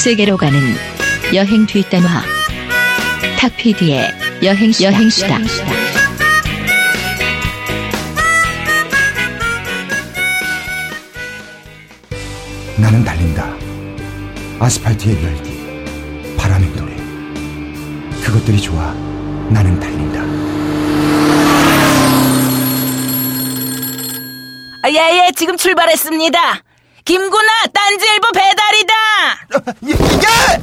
[0.00, 0.58] 세계로 가는
[1.34, 2.22] 여행 뒷담화
[3.38, 4.08] 탁피디의
[4.42, 5.38] 여행 여행수다.
[12.78, 13.54] 나는 달린다.
[14.58, 15.84] 아스팔트의 열기,
[16.38, 16.96] 바람의 노래.
[18.24, 18.94] 그것들이 좋아.
[19.50, 20.22] 나는 달린다.
[24.82, 26.62] 아, 예, 예, 지금 출발했습니다.
[27.04, 28.69] 김구나, 딴지 일보 배달
[29.88, 30.60] 예!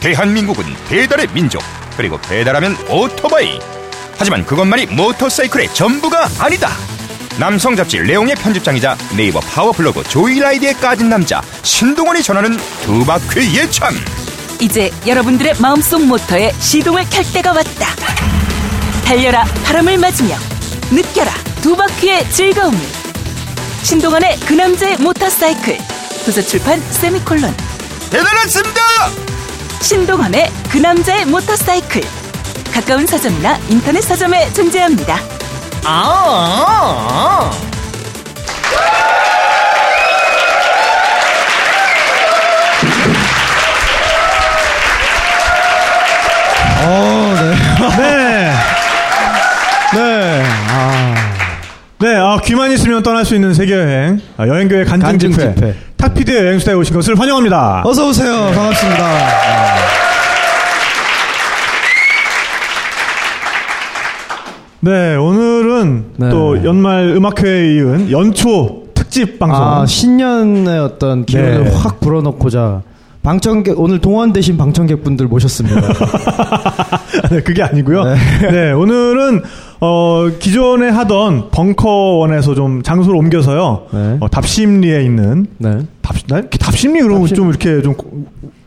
[0.00, 1.62] 대한민국은 배달의 민족
[1.96, 3.58] 그리고 배달하면 오토바이
[4.18, 6.70] 하지만 그것만이 모터사이클의 전부가 아니다
[7.38, 13.92] 남성 잡지 레옹의 편집장이자 네이버 파워블로그 조이라이드에 까진 남자 신동원이 전하는 두 바퀴 예찬
[14.60, 17.94] 이제 여러분들의 마음속 모터에 시동을 켤 때가 왔다.
[19.04, 20.34] 달려라, 바람을 맞으며
[20.90, 22.78] 느껴라, 두 바퀴의 즐거움을.
[23.82, 25.76] 신동원의 그 남자의 모터사이클.
[26.24, 27.54] 도서출판 세미콜론.
[28.10, 28.80] 배달 왔습니다
[29.80, 32.02] 신동원의 그 남자의 모터사이클.
[32.72, 35.20] 가까운 서점이나 인터넷 서점에 존재합니다.
[35.84, 37.50] 아,
[47.96, 48.52] 네.
[49.94, 50.42] 네.
[50.42, 50.45] 아.
[51.98, 54.20] 네, 아, 귀만 있으면 떠날 수 있는 세계 여행.
[54.36, 55.54] 아, 여행 교회 간증 간증 집회.
[55.54, 55.74] 집회.
[55.96, 57.82] 탁피디의 여행수다에 오신 것을 환영합니다.
[57.86, 58.32] 어서 오세요.
[58.54, 59.06] 반갑습니다.
[64.80, 66.28] 네, 오늘은 네.
[66.28, 69.56] 또 연말 음악회에 이은 연초 특집 방송.
[69.64, 71.70] 아, 신년의 어떤 기운을 네.
[71.74, 72.82] 확 불어넣고자
[73.30, 75.80] 방청객 오늘 동원 되신 방청객분들 모셨습니다.
[77.28, 78.04] 네, 그게 아니고요.
[78.04, 78.14] 네.
[78.52, 78.70] 네.
[78.70, 79.42] 오늘은
[79.80, 83.86] 어, 기존에 하던 벙커원에서 좀 장소를 옮겨서요.
[83.92, 84.16] 네.
[84.20, 85.80] 어, 답심리에 있는 네.
[86.02, 86.14] 답,
[86.60, 87.96] 답심리 그러면 답심- 좀 이렇게 좀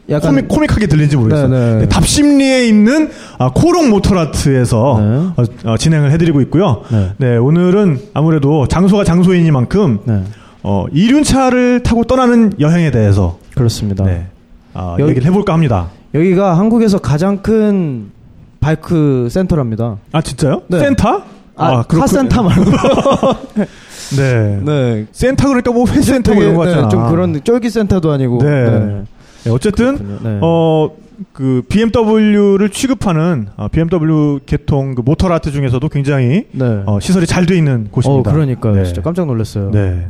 [0.09, 1.47] 약간 코믹, 코믹하게 들리는지 모르겠어요.
[1.47, 1.79] 네, 네.
[1.79, 5.41] 네, 답심리에 있는 아, 코롱 모터라트에서 네.
[5.41, 6.81] 어, 어, 진행을 해드리고 있고요.
[6.91, 7.11] 네.
[7.15, 10.23] 네, 오늘은 아무래도 장소가 장소이니만큼 네.
[10.63, 14.03] 어, 이륜차를 타고 떠나는 여행에 대해서 그렇습니다.
[14.03, 14.27] 네,
[14.73, 15.89] 아, 여기- 얘기를 해볼까 합니다.
[16.13, 18.11] 여기가 한국에서 가장 큰
[18.59, 19.97] 바이크 센터랍니다.
[20.11, 20.63] 아 진짜요?
[20.67, 20.79] 네.
[20.79, 21.23] 센터?
[21.55, 22.01] 아, 그렇군요.
[22.01, 22.71] 카센터 말고.
[24.17, 24.59] 네.
[24.65, 25.05] 네.
[25.11, 26.89] 센터 그러니까 뭐 회센터 뭐 이런 거 네, 같잖아.
[26.89, 28.39] 좀 그런 쫄기 센터도 아니고.
[28.39, 29.03] 네.
[29.43, 30.19] 네, 어쨌든 그렇군요.
[30.29, 30.39] 네.
[30.41, 30.89] 어.
[31.33, 36.81] 그 BMW를 취급하는 어, BMW 계통 그 Motorrad 중에서도 굉장히 네.
[36.85, 38.31] 어, 시설이 잘 돼 있는 어, 곳입니다.
[38.31, 38.75] 그러니까요.
[38.75, 38.85] 네.
[38.85, 39.69] 진짜 깜짝 놀랐어요.
[39.71, 40.07] 네.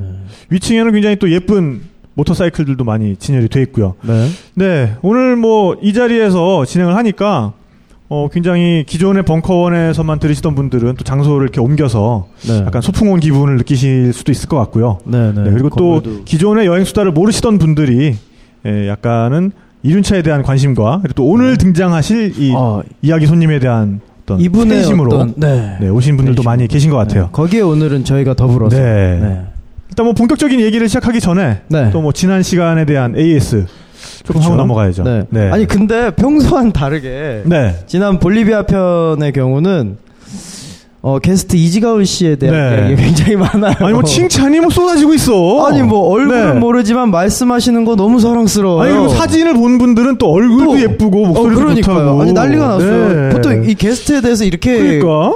[0.52, 1.82] 위층에는 굉장히 또 예쁜
[2.20, 3.96] 모터사이클들도 많이 진열이 돼 있고요.
[4.04, 4.28] 네.
[4.56, 7.54] 네, 오늘 뭐 이 자리에서 진행을 하니까
[8.10, 12.64] 어 굉장히 기존의 벙커원에서만 들으시던 분들은 또 장소를 이렇게 옮겨서 네.
[12.66, 14.98] 약간 소풍 온 기분을 느끼실 수도 있을 것 같고요.
[15.06, 15.44] 네, 네.
[15.44, 18.16] 네, 그리고 또 건물도- 기존의 여행 수다를 모르시던 분들이
[18.66, 19.52] 예, 약간은
[19.84, 25.16] 이륜차에 대한 관심과 그리고 또 오늘 등장하실 이 아, 이야기 손님에 대한 어떤 이분의 팬심으로
[25.16, 25.78] 어떤 네.
[25.80, 26.44] 네, 오신 분들도 팬심으로.
[26.44, 27.26] 많이 계신 것 같아요.
[27.26, 27.30] 네.
[27.32, 29.46] 거기에 오늘은 저희가 더불어서 네.
[30.00, 30.02] 네.
[30.02, 31.90] 일단 뭐 본격적인 얘기를 시작하기 전에 네.
[31.92, 33.66] 또 뭐 지난 시간에 대한 AS
[34.24, 34.56] 조금 하고 그렇죠.
[34.56, 35.26] 넘어가야죠.
[35.30, 35.50] 네.
[35.52, 37.76] 아니 근데 평소와는 다르게 네.
[37.86, 39.98] 지난 볼리비아 편의 경우는
[41.02, 42.84] 어, 게스트 이지가울 씨에 대한 네.
[42.92, 43.74] 얘기가 굉장히 많아요.
[43.80, 45.66] 아니 뭐 칭찬이 뭐 쏟아지고 있어.
[45.68, 46.60] 아니 뭐 얼굴은 네.
[46.60, 48.82] 모르지만 말씀하시는 거 너무 사랑스러워요.
[48.84, 51.96] 아니 그리고 사진을 본 분들은 또 얼굴도 또- 예쁘고 어, 목소리도 그러니까요.
[52.00, 52.22] 좋다고.
[52.22, 53.14] 아니 난리가 났어요.
[53.14, 53.30] 네.
[53.30, 55.36] 보통 이 게스트에 대해서 이렇게 그러니까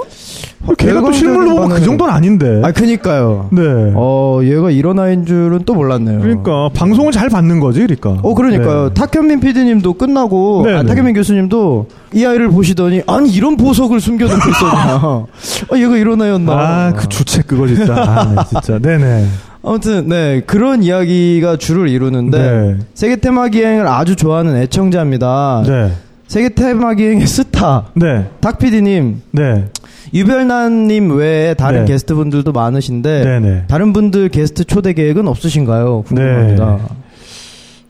[0.78, 2.60] 걔가 또 실물로 보면 그 반응을- 정도는 아닌데.
[2.64, 3.48] 아 그니까요.
[3.52, 3.62] 네.
[3.94, 6.20] 어 얘가 이런 아이인 줄은 또 몰랐네요.
[6.20, 8.16] 그러니까 방송을 잘 받는 거지, 그러니까.
[8.22, 8.88] 어 그러니까요.
[8.88, 8.94] 네.
[8.94, 10.88] 탁현민 PD님도 끝나고 네, 아, 네.
[10.88, 14.72] 탁현민 교수님도 이 아이를 보시더니 아니 이런 보석을 숨겨놓고 있었냐.
[15.02, 15.26] 아
[15.76, 16.52] 얘가 이런 아이였나.
[16.52, 17.94] 아, 그 주책 그거 진짜.
[17.94, 18.78] 아, 네, 진짜.
[18.78, 19.26] 네네.
[19.66, 22.76] 아무튼 네 그런 이야기가 주를 이루는데 네.
[22.94, 25.62] 세계 테마 기행을 아주 좋아하는 애청자입니다.
[25.66, 25.92] 네.
[26.28, 28.26] 세계 테마 기행의 스타 네.
[28.40, 29.66] 탁 PD님, 네.
[30.14, 31.92] 유별나님 외에 다른 네.
[31.92, 33.64] 게스트분들도 많으신데 네네.
[33.66, 36.04] 다른 분들 게스트 초대 계획은 없으신가요?
[36.06, 36.76] 궁금합니다.
[36.76, 37.04] 네.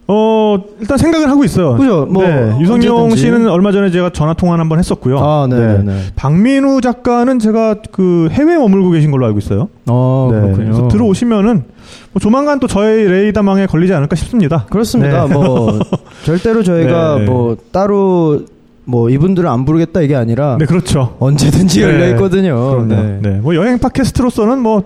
[0.07, 1.75] 어, 일단 생각을 하고 있어요.
[1.77, 2.05] 그죠?
[2.05, 2.55] 뭐 네.
[2.59, 3.15] 유성용.
[3.15, 5.17] 씨는 얼마 전에 제가 전화 통화를 한번 했었고요.
[5.19, 5.99] 아, 네, 네.
[6.15, 9.69] 박민우 작가는 제가 그 해외에 머물고 계신 걸로 알고 있어요.
[9.87, 10.41] 어 네.
[10.41, 10.65] 그렇군요.
[10.65, 11.63] 그래서 들어오시면은
[12.11, 14.65] 뭐 조만간 또 저희 레이더망에 걸리지 않을까 싶습니다.
[14.69, 15.27] 그렇습니다.
[15.27, 15.33] 네.
[15.33, 15.79] 뭐
[16.23, 17.25] 절대로 저희가 네.
[17.25, 18.41] 뭐 따로
[18.85, 21.15] 뭐 이분들을 안 부르겠다 이게 아니라 네, 그렇죠.
[21.19, 21.85] 언제든지 네.
[21.85, 22.85] 열려 있거든요.
[22.87, 23.19] 네.
[23.21, 23.29] 네.
[23.41, 24.83] 뭐 여행 팟캐스트로서는 뭐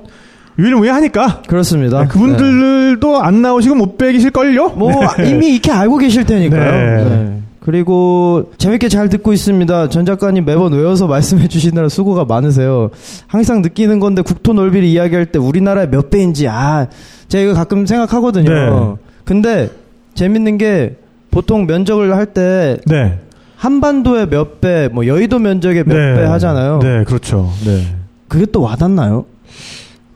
[0.58, 2.02] 유일무이하니까 그렇습니다.
[2.02, 4.70] 네, 그분들도 안 나오시고 못 빼기실 걸요.
[4.70, 4.92] 뭐
[5.26, 6.72] 이미 이렇게 알고 계실 테니까요.
[6.72, 7.10] 네.
[7.10, 7.42] 네.
[7.62, 9.90] 그리고 재밌게 잘 듣고 있습니다.
[9.90, 12.90] 전 작가님 매번 외워서 말씀해 주시느라 수고가 많으세요.
[13.28, 16.88] 항상 느끼는 건데 국토 넓이를 이야기할 때 우리나라의 몇 배인지 아
[17.28, 18.50] 제가 이거 가끔 생각하거든요.
[18.50, 18.96] 네.
[19.26, 19.70] 근데
[20.16, 20.96] 재밌는 게
[21.32, 23.20] 보통 면적을 할때 네.
[23.60, 26.80] 한반도의 몇 배, 뭐 여의도 면적의 몇 배 하잖아요.
[26.82, 27.52] 네, 그렇죠.
[27.66, 27.84] 네.
[28.30, 29.26] 그게 또 와닿나요?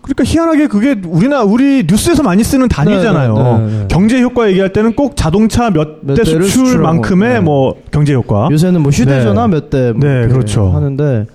[0.02, 3.34] 그러니까 희한하게 그게 우리나 우리 뉴스에서 많이 쓰는 단위잖아요.
[3.34, 3.86] 네, 네, 네, 네.
[3.90, 7.40] 경제 효과 얘기할 때는 꼭 자동차 몇몇대 수출만큼의 네.
[7.42, 8.48] 뭐 경제 효과.
[8.52, 9.54] 요새는 뭐 휴대전화 네.
[9.54, 10.70] 몇 대, 뭐 네, 그렇죠.
[10.74, 11.26] 하는데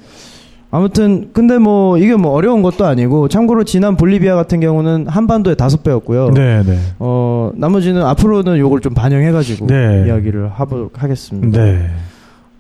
[0.70, 5.82] 아무튼 근데 뭐 이게 뭐 어려운 것도 아니고 참고로 지난 볼리비아 같은 경우는 한반도의 다섯
[5.82, 6.30] 배였고요.
[6.34, 6.78] 네, 네.
[6.98, 10.04] 어 나머지는 앞으로는 요걸 좀 반영해가지고 네.
[10.06, 11.58] 이야기를 하도록 하겠습니다.
[11.58, 11.90] 네.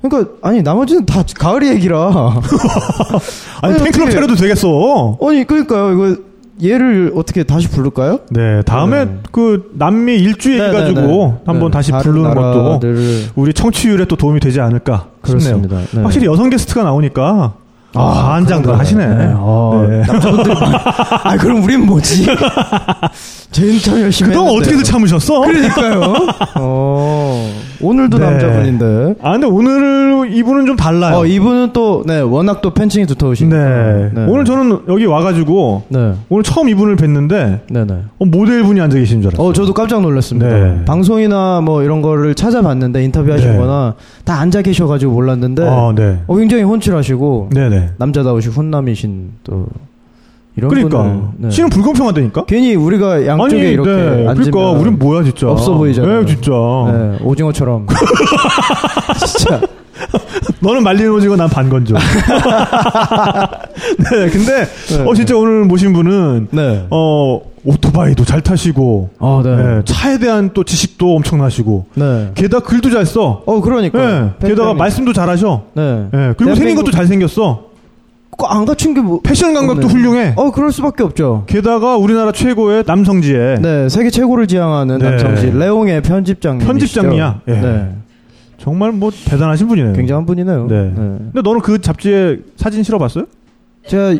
[0.00, 2.08] 그러니까 아니 나머지는 다 가을 얘기라.
[3.60, 5.18] 아니, 아니, 팬클럽 차려도 되겠어.
[5.20, 6.16] 아니 그러니까요 이거
[6.62, 8.20] 얘를 어떻게 다시 부를까요?
[8.30, 9.18] 네, 다음에 네.
[9.30, 11.34] 그 남미 일주 얘기 네, 네, 가지고 네.
[11.44, 12.80] 한번 네, 다시 부르는 것도
[13.36, 15.60] 우리 청취율에 또 도움이 되지 않을까 싶네요.
[15.60, 15.78] 그렇습니다.
[15.94, 16.02] 네.
[16.02, 17.54] 확실히 여성 게스트가 나오니까
[17.98, 18.80] 아, 한장들 그런가요?
[18.80, 19.06] 하시네.
[19.06, 19.32] 네.
[19.36, 20.02] 어, 네.
[20.06, 20.54] 남자분들이
[21.24, 22.26] 아 그럼 우린 뭐지?
[23.52, 24.54] 저희는 참 열심히 그동안.
[24.56, 25.40] 어떻게들 참으셨어?
[25.40, 26.14] 그러니까요.
[26.56, 28.24] 어, 오늘도 네.
[28.30, 29.14] 남자분인데.
[29.22, 31.18] 아, 근데 오늘 이분은 좀 달라요.
[31.18, 34.10] 어, 이분은 또, 네, 워낙 또 팬층이 두터우시니까.
[34.14, 34.26] 네.
[34.28, 36.14] 오늘 저는 여기 와가지고 네.
[36.28, 37.94] 오늘 처음 이분을 뵀는데 네네.
[38.18, 39.46] 어, 모델 분이 앉아 계신 줄 알았어요.
[39.46, 40.48] 어, 저도 깜짝 놀랐습니다.
[40.48, 40.84] 네.
[40.84, 43.56] 방송이나 뭐 이런 거를 찾아봤는데 인터뷰 하신 네.
[43.58, 43.94] 거나
[44.24, 45.66] 다 앉아 계셔가지고 몰랐는데.
[45.66, 46.18] 아, 네.
[46.26, 47.50] 어, 굉장히 혼칠하시고.
[47.54, 47.90] 네네.
[47.98, 49.66] 남자다우시고 혼남이신 또.
[50.58, 51.50] 이런 그러니까 분을, 네.
[51.50, 52.44] 씨는 불공평하다니까.
[52.46, 54.24] 괜히 우리가 양쪽에 이렇게 네.
[54.34, 55.48] 그러니까 우린 뭐야 진짜.
[55.48, 56.24] 없어 보이잖아요.
[56.24, 56.50] 네, 진짜.
[56.50, 57.86] 네, 오징어처럼.
[59.24, 59.60] 진짜.
[60.60, 61.94] 너는 말린 오징어 난 반건조.
[63.98, 65.04] 네, 근데 네.
[65.06, 66.86] 어 진짜 오늘 모신 분은 네.
[66.90, 69.56] 어 오토바이도 잘 타시고 아, 네.
[69.56, 72.30] 네, 차에 대한 또 지식도 엄청나시고 네.
[72.34, 73.42] 게다가 글도 잘 써.
[73.46, 74.34] 어, 그러니까.
[74.40, 75.62] 네, 게다가 말씀도 잘하셔.
[75.74, 76.06] 네.
[76.12, 77.67] 네, 그리고 생긴 것도 잘 생겼어.
[78.46, 79.20] 안 갖춘 게 뭐.
[79.22, 79.92] 패션 감각도 네.
[79.92, 80.32] 훌륭해.
[80.36, 81.44] 어, 그럴 수밖에 없죠.
[81.46, 85.10] 게다가 우리나라 최고의 남성지에 네, 세계 최고를 지향하는 네.
[85.10, 86.58] 남성지 레옹의 편집장.
[86.58, 87.40] 편집장이야.
[87.48, 87.52] 예.
[87.52, 87.94] 네.
[88.58, 89.92] 정말 뭐 대단하신 분이네요.
[89.94, 90.66] 굉장한 분이네요.
[90.68, 90.92] 네.
[90.94, 93.24] 근데 너는 그 잡지에 사진 실어봤어요?
[93.86, 94.16] 제가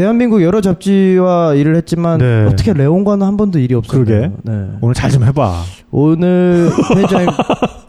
[0.00, 2.46] 대한민국 여러 잡지와 일을 했지만 네.
[2.46, 4.02] 어떻게 레옹과는 한 번도 일이 없었어요.
[4.06, 4.30] 그러게.
[4.44, 4.66] 네.
[4.80, 5.62] 오늘 잘 좀 해봐.
[5.90, 7.28] 오늘 편집장님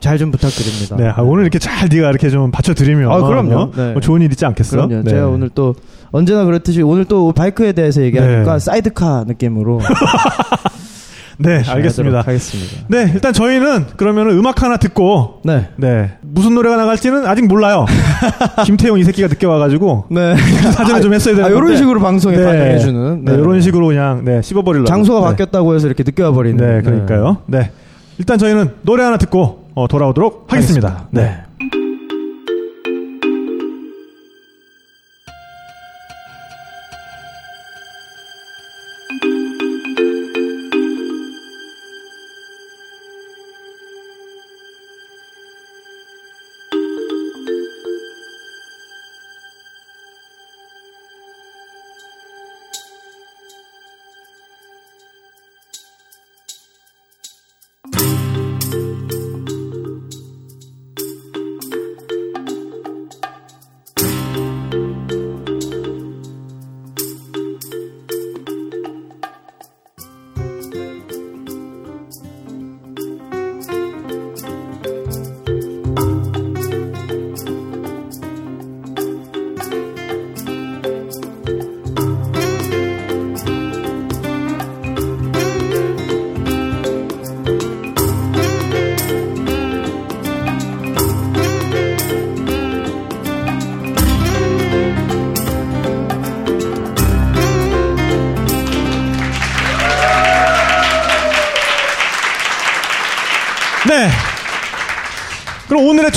[0.02, 0.98] 잘 좀 부탁드립니다.
[0.98, 3.56] 네, 아, 오늘 이렇게 잘 네가 이렇게 좀 받쳐드리면 아, 그럼요.
[3.56, 3.72] 어?
[3.74, 3.92] 네.
[3.94, 4.76] 뭐 좋은 일 있지 않겠어?
[4.88, 5.04] 그럼요.
[5.04, 5.10] 네.
[5.10, 5.74] 제가 오늘 또
[6.12, 8.60] 언제나 그렇듯이 오늘 또 바이크에 대해서 얘기하니까 네.
[8.60, 9.80] 사이드카 느낌으로
[11.42, 12.22] 네, 열심히 알겠습니다.
[12.22, 12.76] 하겠습니다.
[12.88, 15.70] 네, 일단 저희는 그러면 음악 하나 듣고 네.
[15.76, 17.86] 네 무슨 노래가 나갈지는 아직 몰라요.
[18.66, 20.36] 김태용 이 새끼가 늦게 와가지고 네.
[20.72, 22.46] 사전에 좀 했어야 아, 되는데 이런 식으로 방송에 네.
[22.46, 23.26] 반영해주는.
[23.26, 25.26] 네, 이런 식으로 그냥 네 씹어버리려고 장소가 네.
[25.26, 26.58] 바뀌었다고 해서 이렇게 늦게 와버리는.
[26.58, 27.38] 네, 그러니까요.
[27.48, 27.72] 네.
[28.18, 31.08] 일단 저희는 노래 하나 듣고 어, 돌아오도록 하겠습니다.
[31.12, 31.22] 네.
[31.22, 31.38] 네.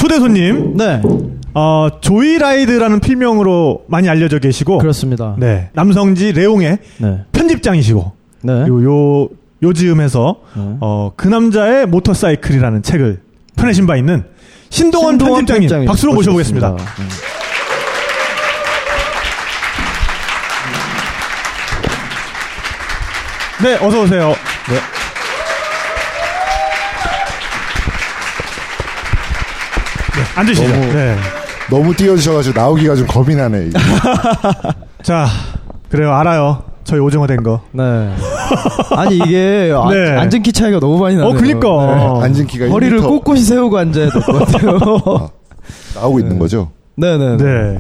[0.04, 1.00] 초대 손님, 네.
[1.54, 5.34] 어, 조이라이드라는 필명으로 많이 알려져 계시고, 그렇습니다.
[5.38, 5.70] 네.
[5.72, 7.20] 남성지 레옹의 네.
[7.32, 8.52] 편집장이시고, 네.
[8.68, 9.28] 요, 요,
[9.62, 10.76] 요즈음에서, 네.
[10.82, 13.22] 어, 그 남자의 모터사이클이라는 책을
[13.56, 14.24] 펴내신 바 있는
[14.68, 16.70] 신동원, 신동원 편집장님, 편집장님 박수로 모셔보겠습니다.
[16.72, 17.14] 모시겠습니다.
[23.62, 24.34] 네, 어서 오세요.
[24.68, 25.03] 네.
[30.36, 30.68] 앉으시죠.
[30.68, 31.16] 너무- 네.
[31.70, 33.70] 너무 띄워주셔가지고 나오기가 좀 겁이 나네.
[35.02, 35.26] 자,
[35.88, 36.12] 그래요.
[36.12, 36.62] 알아요.
[36.84, 37.60] 저희 오징어 된 거.
[37.72, 37.82] 네.
[38.94, 40.10] 아니 이게 아- 네.
[40.18, 41.32] 앉은 키 차이가 너무 많이 나네요.
[41.34, 41.68] 어, 그니까.
[42.20, 42.24] 네.
[42.26, 44.78] 앉은 키가 허리를 1m 꼿꼿이 세우고 앉아야 될 것 같아요.
[45.94, 46.70] 나오고 있는 거죠.
[46.96, 47.36] 네네.
[47.38, 47.78] 네.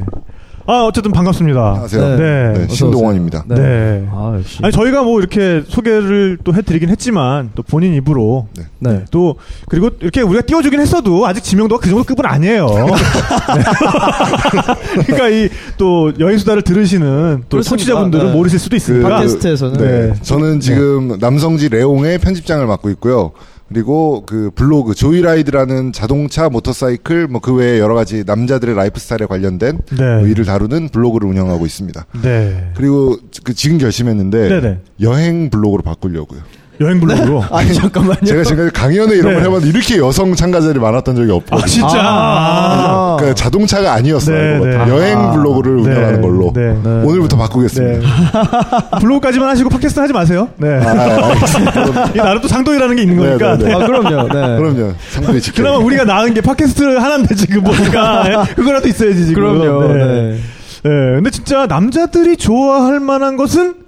[0.66, 1.60] 아, 어쨌든 반갑습니다.
[1.60, 2.16] 안녕하세요.
[2.16, 2.52] 네.
[2.58, 3.44] 네, 신동원입니다.
[3.50, 3.62] 오세요.
[3.62, 4.08] 네.
[4.10, 4.60] 아, 역시.
[4.62, 8.64] 아니 저희가 뭐 이렇게 소개를 또 해드리긴 했지만 또 본인 입으로 네.
[8.78, 9.04] 네.
[9.10, 9.36] 또
[9.68, 12.66] 그리고 이렇게 우리가 띄워주긴 했어도 아직 지명도가 그 정도 급은 아니에요.
[12.66, 12.86] 네.
[15.04, 17.60] 그러니까 이 또 여행수다를 들으시는 또.
[17.60, 18.32] 청취자분들은 네.
[18.32, 19.08] 모르실 수도 있으니까.
[19.08, 19.86] 팟캐스트에서는 네.
[20.08, 20.14] 네.
[20.22, 23.32] 저는 지금 남성지 레옹의 편집장을 맡고 있고요.
[23.74, 29.80] 그리고 그 블로그 조이라이드라는 자동차, 모터사이클 뭐 그 외에 여러 가지 남자들의 라이프 스타일에 관련된
[29.98, 30.18] 네.
[30.18, 32.06] 뭐 일을 다루는 블로그를 운영하고 있습니다.
[32.22, 32.70] 네.
[32.74, 34.78] 그리고 그 지금 결심했는데 네네.
[35.02, 36.40] 여행 블로그로 바꾸려고요.
[36.80, 37.44] 여행 블로그로.
[37.50, 38.24] 아니 잠깐만요.
[38.24, 39.34] 제가 지금까지 강연에 이런 네.
[39.34, 41.62] 걸 해봤는데 이렇게 여성 참가자들이 많았던 적이 없거든요.
[41.62, 41.98] 아 진짜.
[42.00, 43.16] 아.
[43.18, 44.64] 그러니까 자동차가 아니었어요.
[44.64, 44.90] 네, 네.
[44.90, 46.76] 여행 블로그를 네, 운영하는 걸로 네.
[46.82, 46.90] 네.
[47.04, 48.00] 오늘부터 바꾸겠습니다.
[48.00, 48.98] 네.
[49.00, 50.48] 블로그까지만 하시고 팟캐스트 하지 마세요.
[50.56, 50.68] 네.
[50.68, 52.10] 아, 알겠습니다.
[52.14, 53.56] 이 나름 또 상도이라는 게 있는 네, 거니까.
[53.56, 53.74] 네, 네.
[53.74, 54.28] 아 그럼요.
[54.28, 54.56] 네.
[54.58, 54.94] 그럼요.
[55.10, 55.62] 상당히 지켜.
[55.62, 59.42] 그나마 우리가 나은 게 팟캐스트 하나인데 지금 보니까 그거라도 있어야지 지금.
[59.58, 59.92] 그럼요.
[59.92, 60.04] 네.
[60.04, 60.38] 네.
[60.84, 63.83] 네, 근데 진짜 남자들이 좋아할 만한 것은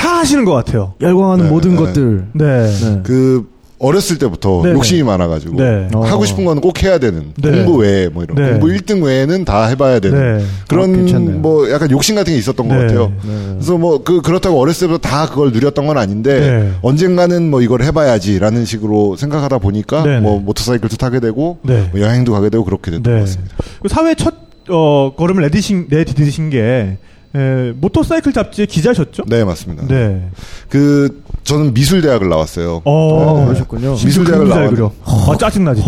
[0.00, 0.94] 다 하시는 것 같아요.
[1.00, 1.76] 열광하는 네, 모든 네.
[1.76, 2.24] 것들.
[2.32, 2.44] 네.
[2.66, 3.00] 네.
[3.02, 3.46] 그
[3.78, 4.74] 어렸을 때부터 네네.
[4.74, 5.88] 욕심이 많아가지고 네.
[5.92, 6.24] 하고 어.
[6.26, 7.50] 싶은 건 꼭 해야 되는 네.
[7.50, 8.50] 공부 외에 뭐 이런 네.
[8.50, 10.44] 공부 1등 외에는 다 해봐야 되는 네.
[10.44, 11.38] 아, 그런 괜찮네요.
[11.38, 12.80] 뭐 약간 욕심 같은 게 있었던 것 네.
[12.82, 13.12] 같아요.
[13.24, 13.54] 네.
[13.54, 16.72] 그래서 뭐 그 그렇다고 어렸을 때부터 다 그걸 누렸던 건 아닌데 네.
[16.82, 20.04] 언젠가는 뭐 이걸 해봐야지라는 식으로 생각하다 보니까.
[20.20, 21.88] 뭐 모터사이클도 타게 되고 네.
[21.90, 23.20] 뭐 여행도 가게 되고 그렇게 됐던 것 네.
[23.20, 23.54] 같습니다.
[23.82, 24.34] 그 사회 첫
[24.68, 26.98] 어, 걸음을 내디신, 내디디신 게
[27.34, 29.24] 에, 모터사이클 잡지의 기자셨죠?
[29.26, 29.84] 네 맞습니다.
[29.86, 30.28] 네.
[30.68, 32.82] 그 저는 미술대학을 나왔어요.
[32.82, 33.92] 어, 어, 그러셨군요.
[33.92, 34.90] 미술대학을 그려.
[35.04, 35.82] 아, 짜증나지.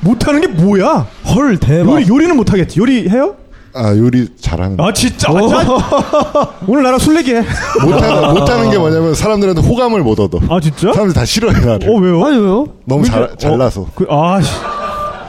[0.00, 1.06] 못하는 게 뭐야?
[1.34, 1.92] 헐 대박.
[1.92, 2.80] 요리, 요리는 못하겠지.
[2.80, 3.34] 요리 해요?
[3.72, 4.80] 아 요리 잘하는.
[4.80, 5.30] 아, 진짜.
[5.30, 7.42] 아, 짜- 오늘 나랑 술 내기 해.
[7.84, 10.40] 못하는 못하는 게 뭐냐면 사람들한테 호감을 못 얻어.
[10.48, 10.92] 아, 진짜?
[10.92, 11.88] 사람들 다 싫어해 나를.
[11.88, 12.24] 어, 왜요?
[12.24, 12.66] 아니 왜요?
[12.84, 13.86] 너무 잘 어, 잘나서.
[13.94, 14.50] 그, 아, 씨.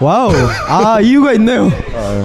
[0.01, 0.31] 와우.
[0.67, 1.71] 아 이유가 있네요.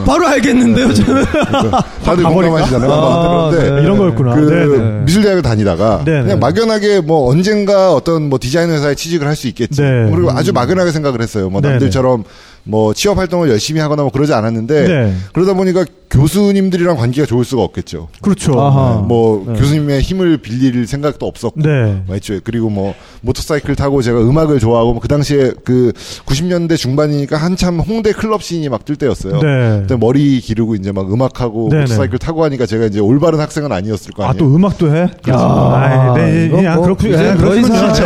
[0.06, 0.95] 바로 알겠는데요.
[0.95, 1.25] 저는.
[1.25, 2.30] 다들 가버릴까?
[2.30, 2.90] 공감하시잖아요.
[2.92, 3.83] 아, 그런데 네.
[3.83, 4.35] 이런 거였구나.
[4.35, 5.02] 그 네네.
[5.04, 6.23] 미술대학을 다니다가 네네.
[6.23, 9.83] 그냥 막연하게 뭐 언젠가 어떤 뭐 디자인 회사에 취직을 할 수 있겠지.
[9.83, 10.11] 네.
[10.11, 11.50] 그리고 아주 막연하게 생각을 했어요.
[11.50, 11.75] 뭐 네네.
[11.75, 12.25] 남들처럼
[12.66, 15.14] 뭐 취업 활동을 열심히 하거나 뭐 그러지 않았는데 네.
[15.32, 18.08] 그러다 보니까 교수님들이랑 관계가 좋을 수가 없겠죠.
[18.20, 18.61] 그렇죠.
[18.61, 19.04] 아하.
[19.06, 19.58] 뭐 네.
[19.58, 22.02] 교수님의 힘을 빌릴 생각도 없었고 네.
[22.06, 25.92] 뭐 그리고 뭐 모터사이클 타고 제가 음악을 좋아하고 뭐 그 당시에 그
[26.26, 29.40] 90년대 중반이니까 한참 홍대 클럽 씬이 막 뜰 때였어요.
[29.40, 29.80] 네.
[29.80, 31.68] 그때 머리 기르고 이제 막 음악하고.
[31.68, 34.38] 모터사이클 타고 하니까 제가 이제 올바른 학생은 아니었을 거 아, 아니에요.
[34.38, 35.08] 또 음악도 해?
[35.28, 37.16] 아, 네, 네, 아, 뭐 그렇군요.
[37.16, 37.62] 네, 네,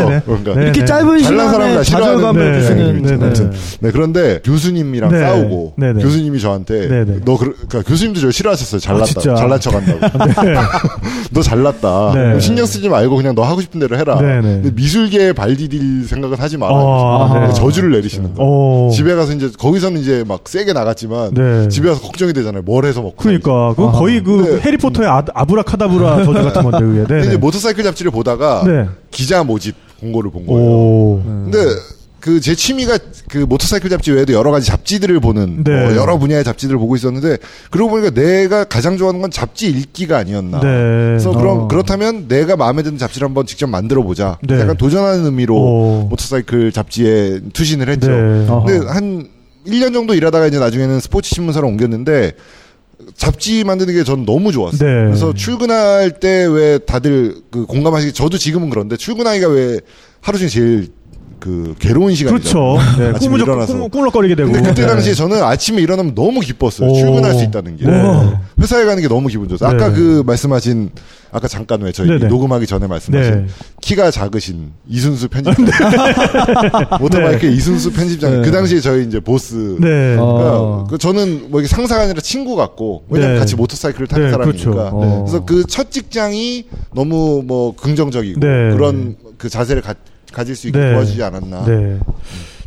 [0.09, 0.23] 네.
[0.27, 0.85] 뭔가 네, 이렇게 네.
[0.87, 3.03] 짧은 시간에 자존감을 네, 주시는.
[3.03, 3.51] 네, 네.
[3.81, 5.21] 네 그런데 교수님이랑 네.
[5.21, 6.03] 싸우고 네, 네.
[6.03, 7.19] 교수님이 저한테 네, 네.
[7.25, 8.81] 너 그러, 그러니까 교수님도 저 싫어하셨어요.
[8.81, 9.33] 잘났다.
[9.33, 9.35] 아?
[9.37, 10.01] 잘난 척한다고.
[10.45, 10.55] 네.
[11.31, 12.13] 너 잘났다.
[12.15, 12.41] 네.
[12.41, 14.21] 신경 쓰지 말고 그냥 너 하고 싶은 대로 해라.
[14.21, 14.61] 네, 네.
[14.61, 16.75] 근데 미술계에 발 디딜 생각은 하지 마라.
[16.75, 17.55] 아, 네.
[17.55, 18.51] 저주를 내리시는 거예요.
[18.51, 18.91] 오.
[18.91, 21.69] 집에 가서 이제 거기서는 이제 막 세게 나갔지만 네.
[21.69, 22.63] 집에 가서 걱정이 되잖아요.
[22.63, 23.17] 뭘 해서 먹고.
[23.17, 24.61] 그러니까 그 거의 그 네.
[24.69, 26.99] 해리포터의 아, 아브라카다브라 저주 같은 건데 그게.
[27.01, 27.21] 근데 네.
[27.21, 27.37] 이제 네.
[27.37, 28.89] 모터사이클 잡지를 보다가 네.
[29.11, 30.61] 기자 모집 공고를 본 거예요.
[30.61, 31.23] 오.
[31.25, 31.59] 근데
[32.21, 32.99] 그 제 취미가
[33.29, 35.71] 그 모터사이클 잡지 외에도 여러 가지 잡지들을 보는 네.
[35.85, 37.39] 뭐 여러 분야의 잡지들을 보고 있었는데
[37.71, 40.61] 그러고 보니까 내가 가장 좋아하는 건 잡지 읽기가 아니었나.
[40.61, 40.67] 네.
[40.67, 41.69] 그래서 그럼 어.
[41.69, 44.39] 그렇다면 내가 마음에 드는 잡지를 한번 직접 만들어 보자.
[44.43, 44.61] 네.
[44.61, 46.07] 약간 도전하는 의미로 오.
[46.11, 48.11] 모터사이클 잡지에 투신을 했죠.
[48.11, 48.47] 네.
[48.67, 49.29] 근데 한
[49.67, 52.33] 1년 정도 일하다가 이제 나중에는 스포츠 신문사로 옮겼는데
[53.17, 54.89] 잡지 만드는 게 전 너무 좋았어요.
[54.89, 55.05] 네.
[55.07, 59.81] 그래서 출근할 때 왜 다들 그 공감하시기 저도 지금은 그런데 출근하기가 왜
[60.21, 60.89] 하루 중에 제일
[61.41, 62.53] 그 괴로운 시간이죠.
[62.77, 62.79] 그렇죠.
[62.99, 63.09] 네.
[63.09, 63.73] 아침에 꾸물쩍 일어나서.
[63.73, 64.53] 꾸물- 꾸물거리게 되고.
[64.53, 64.87] 근데 그때 네.
[64.89, 66.89] 당시에 저는 아침에 일어나면 너무 기뻤어요.
[66.91, 66.95] 오.
[66.95, 67.87] 출근할 수 있다는 게.
[67.87, 68.33] 네.
[68.61, 69.69] 회사에 가는 게 너무 기분 좋았어요.
[69.77, 69.95] 아까 네.
[69.95, 70.91] 그 말씀하신
[71.33, 72.27] 아까 잠깐 왜 저희 네네.
[72.27, 73.47] 녹음하기 전에 말씀하신 네.
[73.81, 75.65] 키가 작으신 이순수 편집장.
[77.01, 78.43] 오토바이크 이순수 편집장.
[78.43, 78.43] 네.
[78.45, 79.77] 그 당시에 저희 이제 보스.
[79.81, 80.17] 네.
[80.19, 80.85] 어.
[80.87, 83.39] 그러니까 그 저는 뭐 이게 상사가 아니라 친구 같고 왜냐면 네.
[83.41, 84.79] 같이 모터사이클을 타는 네, 사람이니까 그렇죠.
[84.93, 85.25] 어.
[85.27, 88.47] 그래서 그 첫 직장이 너무 뭐 긍정적이고 네.
[88.73, 89.95] 그런 그 자세를 가,
[90.33, 90.93] 가질 수 있게 네.
[90.93, 91.99] 도와주지 않았나 네.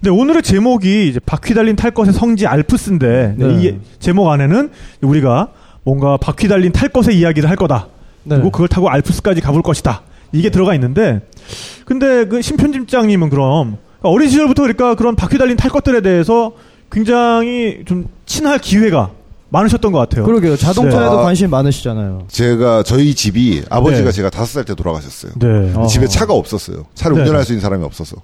[0.01, 3.63] 네, 오늘의 제목이 이제 바퀴 달린 탈 것의 성지 알프스인데 네, 네.
[3.63, 4.69] 이 제목 안에는
[5.01, 5.49] 우리가
[5.83, 7.87] 뭔가 바퀴 달린 탈 것의 이야기를 할 거다.
[8.23, 8.35] 네.
[8.35, 10.01] 그리고 그걸 타고 알프스까지 가볼 것이다.
[10.31, 11.21] 이게 들어가 있는데
[11.85, 16.53] 근데 그 신편집장님은 그럼 어린 시절부터 그러니까 그런 바퀴 달린 탈 것들에 대해서
[16.91, 19.11] 굉장히 좀 친할 기회가
[19.53, 20.25] 많으셨던 것 같아요.
[20.25, 20.57] 그러게요.
[20.57, 21.23] 자동차에도 네.
[21.23, 22.25] 관심 많으시잖아요.
[22.27, 24.11] 제가 저희 집이 아버지가 네.
[24.11, 25.31] 제가 다섯 살 때 돌아가셨어요.
[25.39, 25.73] 네.
[25.75, 25.85] 어.
[25.87, 26.85] 집에 차가 없었어요.
[26.95, 27.21] 차를 네.
[27.21, 28.17] 운전할 수 있는 사람이 없어서.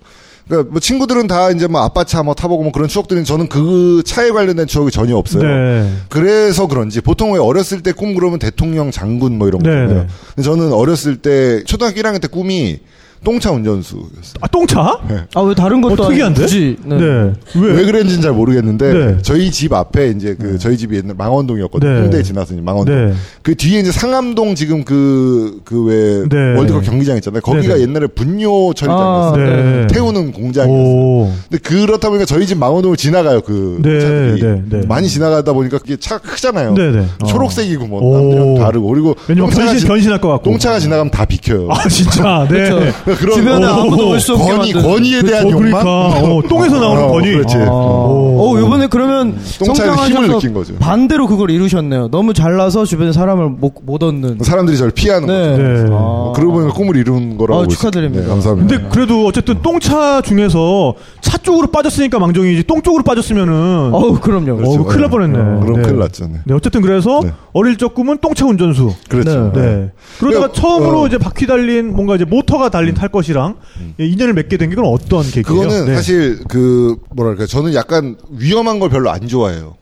[0.47, 4.01] 그러니까 뭐 친구들은 다 이제 뭐 아빠 차 뭐 타보고 뭐 그런 추억들은 저는 그
[4.03, 5.43] 차에 관련된 추억이 전혀 없어요.
[5.43, 5.93] 네.
[6.09, 9.93] 그래서 그런지 보통 왜 어렸을 때 꿈 그러면 대통령 장군 뭐 이런 네, 거잖아요.
[10.01, 10.07] 네.
[10.35, 12.79] 근데 저는 어렸을 때 초등학교 1학년 때 꿈이
[13.23, 14.09] 똥차 운전수였어요.
[14.41, 14.99] 아 똥차?
[15.35, 16.41] 아왜 다른 것도 어, 특이한데?
[16.41, 16.97] 굳이 네.
[16.97, 17.33] 네.
[17.55, 17.73] 왜?
[17.73, 19.17] 왜 그랬는지는 잘 모르겠는데 네.
[19.21, 21.91] 저희 집 앞에 이제 그 저희 집이 옛날 망원동이었거든요.
[21.91, 21.99] 네.
[22.01, 22.95] 홍대 지나서 이제 망원동.
[23.07, 23.13] 네.
[23.41, 26.57] 그 뒤에 이제 상암동 지금 그 그왜 네.
[26.57, 27.41] 월드컵 경기장 있잖아요.
[27.41, 27.81] 거기가 네, 네.
[27.89, 29.45] 옛날에 분뇨 처리장이었어요.
[29.47, 29.87] 아, 네.
[29.87, 30.79] 태우는 공장이었어요.
[30.79, 31.31] 오.
[31.49, 33.41] 근데 그렇다 보니까 저희 집 망원동을 지나가요.
[33.41, 34.85] 그 네, 차들이 네, 네.
[34.87, 36.73] 많이 지나가다 보니까 그게 차가 크잖아요.
[36.73, 37.05] 네, 네.
[37.27, 38.13] 초록색이고 뭐 오.
[38.17, 40.49] 남들이랑 다르고 그리고 변신 지- 변신할 것 같고.
[40.49, 41.67] 똥차가 지나가면 다 비켜요.
[41.69, 42.47] 아 진짜.
[42.49, 42.69] 네.
[42.69, 43.08] 그렇죠.
[43.15, 44.81] 그런 주변에 어, 아무도 올수 없게 권위 만드는.
[44.83, 45.69] 권위에 대한 어, 욕망.
[45.71, 47.31] 그러니까 어, 똥에서 나오는 어, 권위.
[47.31, 47.55] 그렇지.
[47.57, 47.67] 아.
[47.71, 50.75] 어, 요번에 그러면 똥차에서 힘을 성장하셔서 느낀 거죠.
[50.79, 52.07] 반대로 그걸 이루셨네요.
[52.09, 54.39] 너무 잘나서 주변에 사람을 못, 못 얻는.
[54.41, 55.51] 사람들이 저를 피하는 네.
[55.51, 55.63] 거죠.
[55.63, 55.85] 네.
[55.91, 58.23] 어, 그러고 보니까 꿈을 이룬 거라고 아, 축하드립니다.
[58.23, 58.67] 네, 감사합니다.
[58.77, 64.53] 근데 그래도 어쨌든 똥차 중에서 차 쪽으로 빠졌으니까 망정이지 똥 쪽으로 빠졌으면은 어우, 그럼요.
[64.63, 65.37] 어, 큰일 날 뻔했네.
[65.37, 65.81] 어, 그럼 네.
[65.81, 66.27] 큰일 났죠.
[66.27, 66.39] 네.
[66.45, 67.33] 네, 어쨌든 그래서 네.
[67.51, 68.93] 어릴 적 꿈은 똥차 운전수.
[69.09, 69.51] 그렇죠.
[69.53, 69.61] 네.
[69.61, 69.91] 네.
[70.19, 71.07] 그러다가 그, 처음으로 어.
[71.07, 73.55] 이제 바퀴 달린 뭔가 이제 모터가 달린 탈 것이랑
[73.99, 75.43] 예, 인연을 맺게 된 게 그건 어떤 계기예요?
[75.43, 75.95] 그거는 네.
[75.95, 79.75] 사실 그 뭐랄까 저는 약간 위험한 걸 별로 안 좋아해요.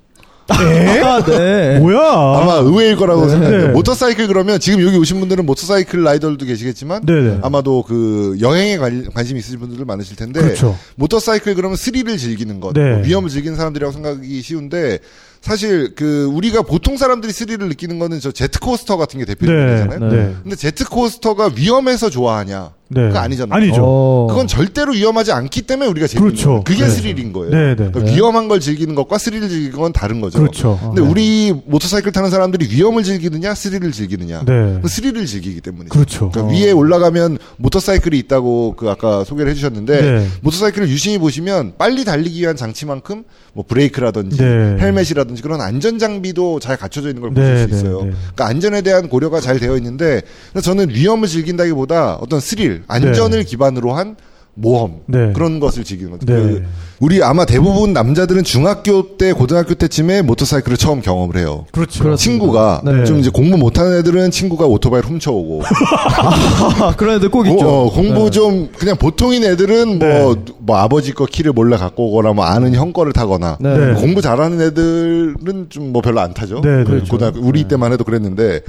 [0.50, 1.80] 아, 네.
[1.80, 2.00] 뭐야?
[2.00, 3.32] 아마 의외일 거라고 네.
[3.32, 3.72] 생각해요.
[3.74, 7.40] 모터사이클 그러면 지금 여기 오신 분들은 모터사이클 라이더들도 계시겠지만 네네.
[7.42, 10.78] 아마도 그 여행에 관, 관심 있으신 분들 많으실 텐데 그렇죠.
[10.96, 12.94] 모터사이클 그러면 스릴을 즐기는 것, 네.
[12.94, 15.00] 뭐 위험을 즐기는 사람들이라고 생각하기 쉬운데
[15.42, 19.36] 사실 그 우리가 보통 사람들이 스릴을 느끼는 거는 저 제트코스터 같은 게 네.
[19.36, 20.12] 대표적이잖아요.
[20.12, 20.36] 네.
[20.44, 22.72] 근데 제트코스터가 위험해서 좋아하냐?
[22.90, 23.08] 네.
[23.08, 23.54] 그거 아니잖아요.
[23.54, 23.82] 아니죠.
[23.84, 24.28] 어.
[24.30, 26.48] 그건 절대로 위험하지 않기 때문에 우리가 즐기는 그렇죠.
[26.50, 26.64] 거예요.
[26.64, 26.90] 그게 네.
[26.90, 27.52] 스릴인 거예요.
[27.52, 27.90] 네, 네.
[27.92, 30.40] 그러니까 위험한 걸 즐기는 것과 스릴을 즐기는 건 다른 거죠.
[30.40, 30.80] 그렇죠.
[30.82, 34.44] 근데 우리 모터사이클 타는 사람들이 위험을 즐기느냐, 스릴을 즐기느냐.
[34.46, 34.80] 네.
[34.82, 35.90] 그 스릴을 즐기기 때문이죠.
[35.90, 36.30] 그렇죠.
[36.32, 40.28] 그러니까 위에 올라가면 모터사이클이 있다고 그 아까 소개를 해주셨는데 네.
[40.42, 44.78] 모터사이클을 유심히 보시면 빨리 달리기 위한 장치만큼 뭐 브레이크라든지 네.
[44.80, 48.02] 헬멧이라든지 그런 안전 장비도 잘 갖춰져 있는 걸 보실 네, 수 네, 있어요.
[48.04, 48.12] 네.
[48.12, 50.22] 그러니까 안전에 대한 고려가 잘 되어 있는데
[50.62, 54.16] 저는 위험을 즐긴다기보다 어떤 스릴, 안전을 기반으로 한
[54.58, 55.32] 모험 네.
[55.34, 56.26] 그런 것을 즐기는 거죠.
[56.26, 56.34] 네.
[56.34, 56.64] 그
[57.00, 61.66] 우리 아마 대부분 남자들은 중학교 때, 고등학교 때쯤에 모터사이클을 처음 경험을 해요.
[61.72, 62.04] 그렇죠.
[62.04, 62.16] 그렇습니다.
[62.18, 63.06] 친구가 네.
[63.06, 65.62] 좀 이제 공부 못하는 애들은 친구가 오토바이를 훔쳐오고
[66.82, 67.68] 아, 그런 애들 꼭 있죠.
[67.68, 68.30] 어, 공부 네.
[68.32, 70.54] 좀 그냥 보통인 애들은 뭐, 네.
[70.60, 73.78] 뭐 아버지 거 키를 몰래 갖고 오거나 뭐 아는 형 거를 타거나 네.
[73.78, 73.94] 네.
[73.94, 76.62] 공부 잘하는 애들은 좀 뭐 별로 안 타죠.
[76.62, 76.84] 네, 네.
[76.84, 78.62] 그 고등학교 우리 때만 해도 그랬는데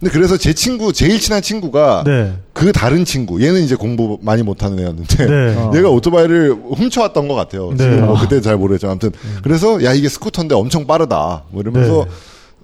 [0.00, 2.32] 근데 그래서 제 친구 제일 친한 친구가 네.
[2.52, 5.56] 그 다른 친구 얘는 이제 공부 많이 못하는 애였는데 네.
[5.56, 5.72] 어.
[5.74, 7.70] 얘가 오토바이를 훔쳐왔던 것 같아요.
[7.70, 7.76] 네.
[7.76, 8.88] 지금 뭐 그때 잘 모르겠죠.
[8.88, 9.10] 아무튼
[9.42, 11.44] 그래서 야 이게 스쿠터인데 엄청 빠르다.
[11.50, 12.10] 뭐 이러면서 네.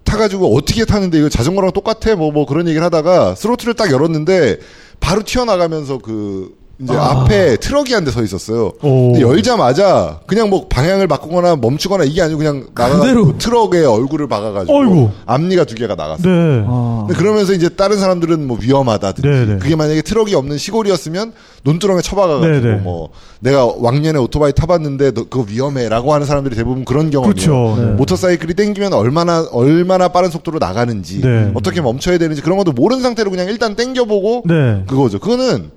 [0.05, 2.17] 타가지고 어떻게 타는데 이거 자전거랑 똑같아?
[2.17, 4.59] 뭐뭐 그런 얘기를 하다가 스로틀을 딱 열었는데
[4.99, 8.73] 바로 튀어나가면서 그 이제 앞에 트럭이 한 대 서 있었어요.
[8.81, 9.21] 아.
[9.21, 13.39] 열자마자 그냥 뭐 방향을 바꾸거나 멈추거나 이게 아니고 그냥 나가고.
[13.39, 15.11] 트럭에 얼굴을 박아가지고 어이구.
[15.27, 16.35] 앞니가 두 개가 나갔어요.
[16.35, 16.65] 네.
[16.67, 17.05] 아.
[17.07, 19.59] 근데 그러면서 이제 다른 사람들은 뭐 위험하다든지 네, 네.
[19.59, 21.33] 그게 만약에 트럭이 없는 시골이었으면
[21.65, 22.77] 논두렁에 처박아가지고 네, 네.
[22.83, 27.33] 뭐 내가 왕년에 오토바이 타봤는데 너 그거 위험해라고 하는 사람들이 대부분 그런 경험이에요.
[27.35, 27.77] 그렇죠.
[27.79, 27.93] 네.
[27.93, 31.51] 모터사이클이 땡기면 얼마나 얼마나 빠른 속도로 나가는지 네.
[31.55, 34.85] 어떻게 멈춰야 되는지 그런 것도 모르는 상태로 그냥 일단 땡겨보고 네.
[34.87, 35.19] 그거죠.
[35.19, 35.71] 그거는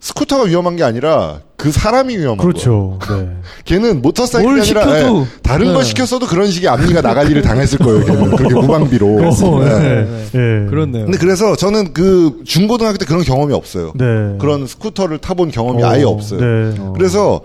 [0.00, 2.52] 스쿠터가 위험한 게 아니라 그 사람이 위험한 거예요.
[2.52, 2.98] 그렇죠.
[3.10, 3.36] 네.
[3.64, 5.20] 걔는 모터사이클이 뭘 아니라 시켜도.
[5.22, 5.72] 예, 다른 네.
[5.72, 8.04] 걸 시켰어도 그런 식의 앞니가 나갈 일을 당했을 거예요.
[8.04, 9.14] 걔는 그렇게 무방비로.
[9.16, 9.58] 그렇죠.
[9.64, 9.78] 네.
[9.80, 10.06] 네.
[10.32, 10.66] 네.
[10.70, 11.04] 그렇네요.
[11.06, 13.92] 근데 그래서 저는 그 중고등학교 때 그런 경험이 없어요.
[13.96, 14.36] 네.
[14.38, 16.40] 그런 스쿠터를 타본 경험이 어, 아예 없어요.
[16.40, 16.78] 네.
[16.94, 17.40] 그래서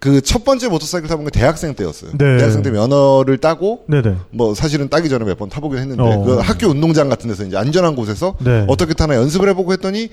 [0.00, 2.12] 그첫 번째 모터사이클 타본 게 대학생 때였어요.
[2.18, 2.38] 네.
[2.38, 4.16] 대학생 때 면허를 따고 네네.
[4.32, 6.24] 뭐 사실은 따기 전에 몇 번 타보긴 했는데 어.
[6.24, 8.64] 그 학교 운동장 같은 데서 이제 안전한 곳에서 네.
[8.66, 10.08] 어떻게 타나 연습을 해보고 했더니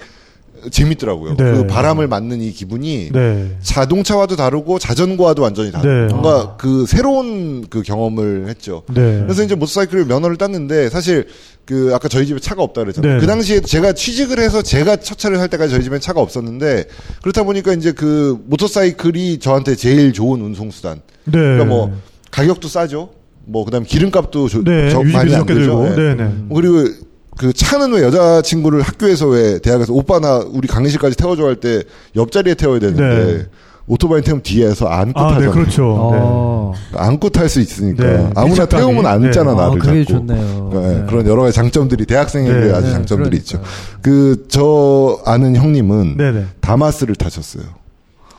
[0.71, 1.35] 재밌더라고요.
[1.37, 1.43] 네.
[1.43, 3.57] 그 바람을 맞는 이 기분이 네.
[3.61, 6.13] 자동차와도 다르고 자전거와도 완전히 다르고 네.
[6.13, 8.83] 뭔가 그 새로운 그 경험을 했죠.
[8.93, 9.21] 네.
[9.23, 11.27] 그래서 이제 모터사이클 면허를 땄는데 사실
[11.65, 13.15] 그 아까 저희 집에 차가 없다 그랬잖아요.
[13.15, 13.19] 네.
[13.19, 16.85] 그 당시에 제가 취직을 해서 제가 첫 차를 살 때까지 저희 집엔 차가 없었는데
[17.21, 21.01] 그렇다 보니까 이제 그 모터사이클이 저한테 제일 좋은 운송 수단.
[21.25, 21.31] 네.
[21.31, 21.91] 그러니까 뭐
[22.31, 23.09] 가격도 싸죠.
[23.49, 24.89] 뭐 그다음 에 기름값도 조, 네.
[24.89, 25.83] 저- 많이 안 들죠.
[25.95, 26.15] 네.
[26.53, 27.06] 그리고
[27.37, 31.83] 그 차는 왜 여자친구를 학교에서 왜 대학에서 오빠나 우리 강의실까지 태워줘 할 때
[32.15, 33.03] 옆자리에 태워야 되는데
[33.37, 33.45] 네.
[33.89, 35.51] 오토바이 태우면 뒤에서 안고 아, 네, 타잖아요.
[35.51, 35.83] 그렇죠.
[35.97, 36.73] 어.
[36.93, 38.17] 안고 탈 수 있으니까 네.
[38.35, 38.81] 아무나 밀착감이.
[38.83, 39.57] 태우면 앉잖아 네.
[39.61, 40.27] 아, 나를 그게 잡고.
[40.27, 40.69] 좋네요.
[40.73, 41.05] 네, 네.
[41.07, 43.61] 그런 여러 가지 장점들이 대학생에게 네, 아주 네, 장점들이 그러니까요.
[43.61, 43.61] 있죠.
[44.01, 46.45] 그 저 아는 형님은 네네.
[46.61, 47.63] 다마스를 타셨어요.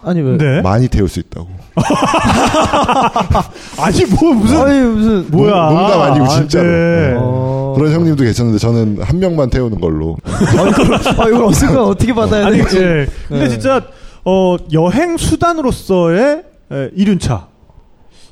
[0.02, 0.36] 아니 왜?
[0.38, 0.60] 네.
[0.62, 1.48] 많이 태울 수 있다고.
[3.78, 5.52] 아니 뭐 무슨 아니 무슨 뭐야?
[5.70, 6.64] 농- 농담 아니고 진짜로.
[6.68, 7.14] 네.
[7.18, 7.74] 어.
[7.76, 10.16] 그런 형님도 계셨는데 저는 한 명만 태우는 걸로.
[10.24, 12.78] 아 이걸 어떻게 어떻게 받아야 될지.
[12.78, 13.06] 예.
[13.28, 13.48] 근데 네.
[13.50, 13.82] 진짜
[14.24, 17.46] 어 여행 수단으로서의 에, 이륜차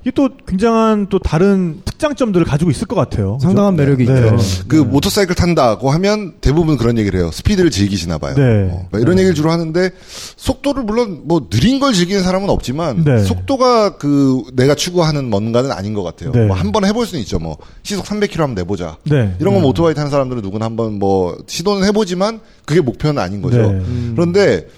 [0.06, 3.38] 이게 또 굉장한 또 다른 특장점들을 가지고 있을 것 같아요.
[3.38, 3.48] 그죠?
[3.48, 4.14] 상당한 매력이 네.
[4.14, 4.36] 있죠.
[4.68, 7.32] 그 모터사이클 탄다고 하면 대부분 그런 얘기를 해요.
[7.32, 8.36] 스피드를 즐기시나 봐요.
[8.36, 8.42] 네.
[8.70, 9.90] 어, 그러니까 이런 얘기를 주로 하는데
[10.36, 13.24] 속도를 물론 뭐 느린 걸 즐기는 사람은 없지만 네.
[13.24, 16.30] 속도가 그 내가 추구하는 뭔가는 아닌 것 같아요.
[16.30, 16.46] 네.
[16.46, 17.40] 뭐한 번 해볼 수는 있죠.
[17.40, 18.98] 뭐 시속 300km 한번 내보자.
[19.10, 19.34] 네.
[19.40, 23.56] 이런 건 오토바이 타는 사람들은 누구나 한번 뭐 시도는 해보지만 그게 목표는 아닌 거죠.
[23.56, 23.68] 네.
[23.70, 24.12] 음.
[24.14, 24.68] 그런데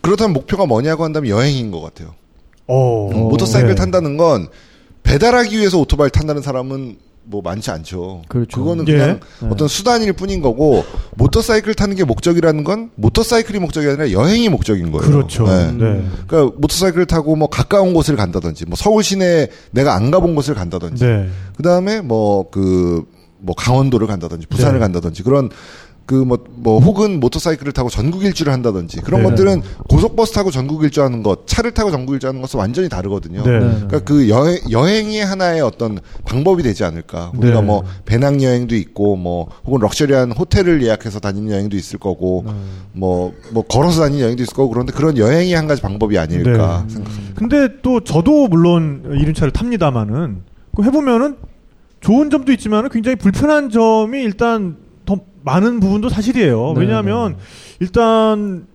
[0.00, 2.14] 그렇다면 목표가 뭐냐고 한다면 여행인 것 같아요.
[2.66, 3.74] 어, 모터사이클 네.
[3.74, 4.48] 탄다는 건
[5.02, 6.96] 배달하기 위해서 오토바이 탄다는 사람은
[7.26, 8.22] 뭐 많지 않죠.
[8.28, 8.64] 그렇죠.
[8.64, 8.92] 거는 예.
[8.92, 9.48] 그냥 네.
[9.50, 10.84] 어떤 수단일 뿐인 거고
[11.16, 15.06] 모터사이클 타는 게 목적이라는 건 모터사이클이 목적이 아니라 여행이 목적인 거예요.
[15.06, 15.46] 그렇죠.
[15.46, 15.72] 네.
[15.72, 16.04] 네.
[16.26, 21.04] 그러니까 모터사이클 타고 뭐 가까운 곳을 간다든지 뭐 서울 시내 내가 안 가본 곳을 간다든지
[21.04, 21.28] 네.
[21.56, 24.80] 그다음에 뭐 그뭐 강원도를 간다든지 부산을 네.
[24.80, 25.48] 간다든지 그런
[26.06, 29.30] 그뭐 뭐 혹은 모터사이클을 타고 전국 일주를 한다든지 그런 네.
[29.30, 33.42] 것들은 고속버스 타고 전국 일주하는 것, 차를 타고 전국 일주하는 것은 완전히 다르거든요.
[33.42, 33.58] 네.
[33.58, 37.32] 그러니까 그 여행 여행이 하나의 어떤 방법이 되지 않을까.
[37.36, 37.66] 우리가 네.
[37.66, 42.44] 뭐 배낭 여행도 있고 뭐 혹은 럭셔리한 호텔을 예약해서 다니는 여행도 있을 거고
[42.92, 46.94] 뭐뭐 걸어서 다니는 여행도 있을 거고 그런데 그런 여행이 한 가지 방법이 아닐까 네.
[46.94, 47.34] 생각합니다.
[47.34, 50.42] 근데 또 저도 물론 이륜차를 탑니다마는
[50.76, 51.36] 그 해보면은
[52.00, 54.83] 좋은 점도 있지만은 굉장히 불편한 점이 일단 더
[55.44, 56.72] 많은 부분도 사실이에요.
[56.74, 57.36] 네, 왜냐하면
[57.80, 58.66] 일단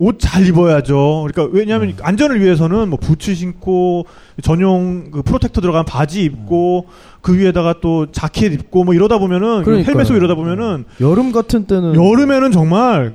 [0.00, 1.26] 옷잘 입어야죠.
[1.26, 4.06] 그러니까 왜냐하면 안전을 위해서는 뭐 부츠 신고
[4.42, 6.86] 전용 그 프로텍터 들어간 바지 입고
[7.20, 9.64] 그 위에다가 또 자켓 입고 뭐 이러다 보면은.
[9.84, 13.14] 헬멧 속 이러다 보면은 여름 같은 때는 여름에는 정말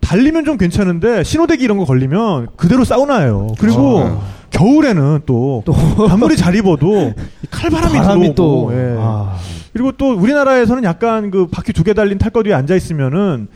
[0.00, 3.54] 달리면 좀 괜찮은데 신호대기 이런 거 걸리면 그대로 사우나예요.
[3.58, 4.35] 그리고 아.
[4.50, 5.62] 겨울에는 또,
[6.08, 8.96] 단물이 잘 입어도 이 칼바람이 바람이 들어오고 또 예.
[8.98, 9.36] 아,
[9.72, 13.48] 그리고 또 우리나라에서는 약간 그 바퀴 두 개 달린 탈것 위에 앉아 있으면은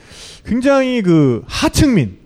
[0.45, 2.19] 굉장히 그 하층민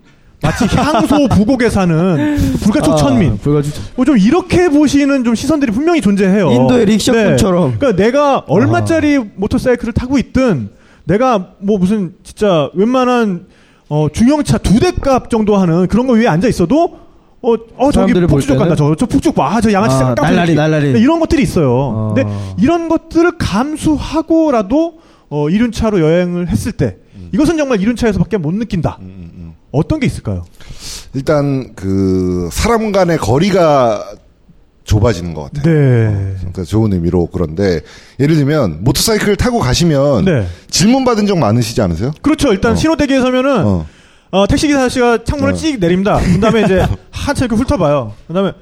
[0.42, 6.00] 마치 향소 부곡에 사는 그 불가촉 천민 아, 불가촉 뭐좀 이렇게 보시는 좀 시선들이 분명히
[6.00, 6.50] 존재해요.
[6.50, 7.70] 인도의 릭샤군처럼.
[7.72, 7.76] 네.
[7.78, 10.68] 그러니까 내가 얼마짜리 모터사이클을 타고 있든
[11.04, 13.46] 내가 뭐 무슨 진짜 웬만한
[13.88, 16.98] 어, 중형차 두 대 값 정도 하는 그런 거 위에 앉아 있어도
[17.44, 18.26] 어, 어 저기 때는?
[18.28, 18.74] 간다.
[18.74, 19.56] 저, 저 폭주족 봐.
[19.56, 20.54] 아, 저 양아치 아, 깜짝 날라리.
[20.54, 20.92] 날라리.
[20.92, 21.72] 네, 이런 것들이 있어요.
[21.72, 22.14] 어.
[22.14, 22.28] 근데
[22.58, 26.96] 이런 것들을 감수하고라도 어, 이륜차로 여행을 했을 때
[27.32, 28.98] 이것은 정말 이륜차에서밖에 못 느낀다.
[29.72, 30.44] 어떤 게 있을까요?
[31.14, 34.04] 일단 그 사람 간의 거리가
[34.84, 35.64] 좁아지는 것 같아요.
[35.64, 36.34] 네.
[36.38, 37.80] 그러니까 좋은 의미로 그런데
[38.20, 40.46] 예를 들면 모터사이클 타고 가시면 네.
[40.70, 42.12] 질문 받은 적 많으시지 않으세요?
[42.22, 42.52] 그렇죠.
[42.52, 43.84] 일단 신호대기에 서면은
[44.34, 44.40] 어.
[44.40, 45.56] 어, 택시기사 아저씨가 창문을 어.
[45.56, 46.18] 찍 내립니다.
[46.18, 48.14] 그 다음에 이제 한참 이렇게 훑어봐요.
[48.26, 48.52] 그 다음에,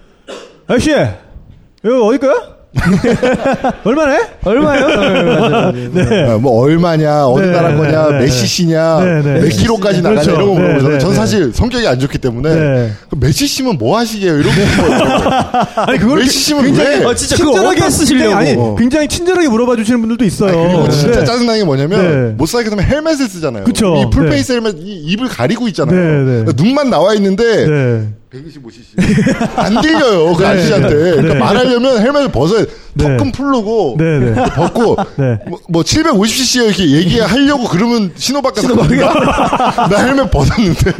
[0.66, 2.61] 아저씨, 여기 어디 거야?
[3.84, 4.18] 얼마네?
[4.44, 5.72] 얼마요?
[5.92, 6.30] 네.
[6.30, 8.26] 아, 뭐 얼마냐, 어디 네, 나라 거냐, 네, 몇 네.
[8.28, 9.40] CC냐, 네, 네.
[9.40, 10.30] 몇 킬로까지 나가냐 그렇죠.
[10.30, 10.88] 이런 거 물어보잖아요.
[10.88, 11.20] 네, 네, 저는 네.
[11.20, 12.92] 사실 성격이 안 좋기 때문에 네.
[13.10, 14.38] 그몇 CC면 뭐 하시게요?
[14.38, 15.82] 이런 거.
[15.82, 17.04] 아니, 그걸 몇 CC면 왜?
[17.04, 18.34] 어, 진짜 어디다 쓰시려고.
[18.34, 18.74] 아니, 어.
[18.78, 20.52] 굉장히 친절하게 물어봐 주시는 분들도 있어요.
[20.52, 21.24] 그리고 진짜 네.
[21.26, 22.34] 짜증나는 게 뭐냐면 네.
[22.38, 23.64] 모터사이클 타면 헬멧을 쓰잖아요.
[23.64, 23.96] 그쵸.
[23.96, 24.54] 이 full face 네.
[24.56, 25.94] 헬멧 이 입을 가리고 있잖아요.
[25.94, 26.24] 네, 네.
[26.44, 28.08] 그러니까 눈만 나와 있는데 네.
[28.32, 30.48] 125cc 안 들려요 그 네.
[30.48, 30.88] 아저씨한테.
[30.88, 31.38] 그러니까 네.
[31.38, 32.64] 말하려면 헬멧을 벗어야
[32.94, 33.04] 네.
[33.04, 34.34] 턱금 풀르고 네, 네.
[34.54, 35.38] 벗고 네.
[35.46, 40.92] 뭐, 뭐 750cc 이렇게 얘기하려고 그러면 신호밖에 나 헬멧 벗었는데.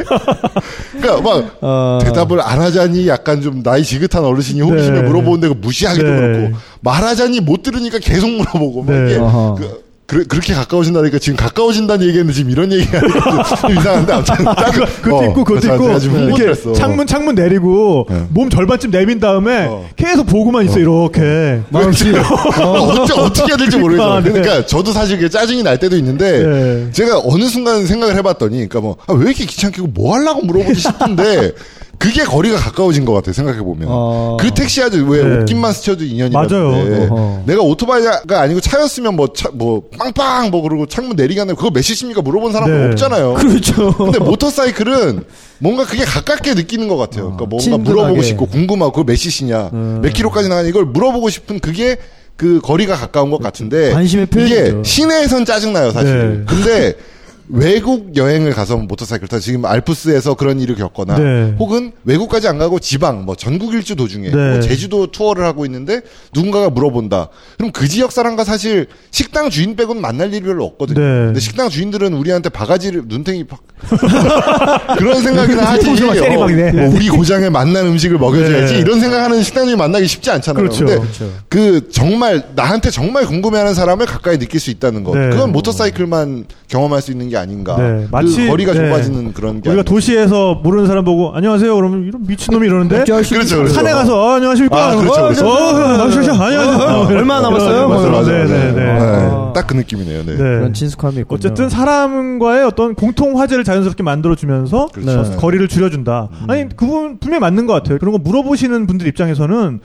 [0.99, 1.99] 그러니까 막 어.
[2.03, 5.07] 대답을 안 하자니 약간 좀 나이 지긋한 어르신이 호기심에 네.
[5.07, 6.15] 물어보는데 그 무시하기도 네.
[6.15, 9.11] 그렇고 말하자니 못 들으니까 계속 물어보고 막 네.
[9.11, 9.19] 이게.
[9.19, 12.79] 그, 그, 그렇게 가까워진다니까 지금 가까워진다는 얘기했는데 지금 이런 좀
[13.71, 16.73] 이상한데 아무튼 그, 그것도 어, 있고, 그것도 있고, 이렇게 흥분했어.
[16.73, 18.23] 창문, 창문 내리고, 네.
[18.29, 19.89] 몸 절반쯤 내민 다음에, 어.
[19.95, 21.61] 계속 보고만 있어, 이렇게.
[21.69, 22.11] 마음씨.
[22.13, 24.11] 어째 어떻게 해야 될지 모르겠어요.
[24.11, 24.31] 아, 네.
[24.31, 26.91] 그러니까 저도 사실 그게 짜증이 날 때도 있는데 네.
[26.91, 31.51] 제가 어느 순간 생각을 해봤더니, 그러니까 뭐왜 이렇게 귀찮게 뭐 하려고 물어보지 싶은데
[31.99, 33.31] 그게 거리가 가까워진 것 같아요.
[33.33, 34.37] 생각해 보면 어.
[34.39, 35.37] 그 택시 아주 왜 네.
[35.37, 37.07] 옷깃만 스쳐도 인연이라는데 맞아요.
[37.09, 37.43] 어허.
[37.45, 42.21] 내가 오토바이가 아니고 차였으면 뭐 차 뭐 빵빵 뭐 그러고 창문 하는 그거 몇 cc입니까
[42.21, 42.87] 물어본 사람 네.
[42.89, 43.35] 없잖아요.
[43.39, 43.93] 그렇죠.
[43.95, 45.23] 근데 모터사이클은
[45.59, 47.25] 뭔가 그게 가깝게 느끼는 것 같아요.
[47.25, 47.89] 그러니까 뭔가 친근하게.
[47.89, 49.69] 물어보고 싶고 궁금하고 그거 몇 cc냐,
[50.01, 51.97] 몇 킬로까지 나가냐 이걸 물어보고 싶은 그게
[52.35, 54.83] 그 거리가 가까운 것 같은데 관심의 이게 표현이죠.
[54.83, 56.39] 시내에선 짜증나요 사실.
[56.39, 56.53] 네.
[56.55, 56.93] 근데
[57.49, 61.55] 외국 여행을 가서 모터사이클 타 지금 알프스에서 그런 일을 겪거나 네.
[61.59, 64.51] 혹은 외국까지 안 가고 지방 뭐 전국 일주 도중에 네.
[64.51, 66.01] 뭐 제주도 투어를 하고 있는데
[66.33, 67.29] 누군가가 물어본다.
[67.57, 70.99] 그럼 그 지역 사람과 사실 식당 주인 빼고는 만날 일이 별로 없거든요.
[70.99, 71.25] 네.
[71.25, 73.59] 근데 식당 주인들은 우리한테 바가지를 눈탱이 팍
[74.97, 75.89] 그런 생각이나 하지.
[75.89, 76.47] 어, 뭐
[76.95, 78.79] 우리 고장에 맛난 음식을 먹여줘야지 네.
[78.79, 80.63] 이런 생각하는 식당 주인 만나기 쉽지 않잖아요.
[80.63, 80.85] 그렇죠.
[80.85, 81.31] 근데 그렇죠.
[81.49, 85.17] 그 정말 나한테 정말 궁금해하는 사람을 가까이 느낄 수 있다는 것.
[85.17, 85.29] 네.
[85.29, 87.75] 그건 모터사이클만 경험할 수 있는 게게 아닌가.
[87.77, 88.89] 네, 마치- 그 거리가 네.
[88.89, 89.83] 좁아지는 그런 게 우리가 아닌가.
[89.89, 93.67] 도시에서 모르는 사람 보고 안녕하세요 그러면 이런 미친 놈이 이러는데 그렇죠, 그렇죠.
[93.67, 95.47] 산에 가서 어, 안녕하십니까 아, 그렇죠, 그렇죠.
[95.47, 97.87] 어, 어, 어, 안녕하세요 얼마나 남았어요?
[97.89, 98.97] 맞아, 맞아, 네, 네, 네.
[98.99, 99.51] 아.
[99.55, 100.23] 딱그 느낌이네요.
[100.25, 100.31] 네.
[100.31, 100.37] 네.
[100.37, 101.35] 그런 친숙함이 있군요.
[101.37, 105.23] 어쨌든 사람과의 어떤 공통 화제를 자연스럽게 만들어주면서 그렇죠.
[105.23, 105.35] 네.
[105.35, 106.29] 거리를 줄여준다.
[106.47, 107.97] 아니 그 부분 분명히 맞는 것 같아요.
[107.99, 109.79] 그런 거 물어보시는 분들 입장에서는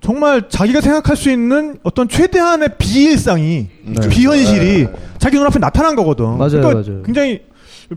[0.00, 4.08] 정말 자기가 생각할 수 있는 어떤 최대한의 비일상이 네.
[4.08, 6.38] 비현실이 자기 눈앞에 나타난 거거든.
[6.38, 7.02] 맞아요, 그러니까 맞아요.
[7.02, 7.42] 굉장히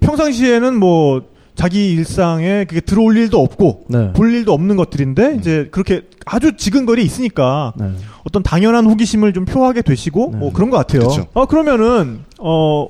[0.01, 1.23] 평상시에는 뭐
[1.55, 4.11] 자기 일상에 그게 들어올 일도 없고 네.
[4.13, 7.91] 볼 일도 없는 것들인데 이제 그렇게 아주 지근거리 있으니까 네.
[8.25, 10.37] 어떤 당연한 호기심을 좀 표하게 되시고 네.
[10.39, 11.07] 뭐 그런 것 같아요.
[11.07, 11.27] 그쵸.
[11.33, 12.87] 어 그러면은 어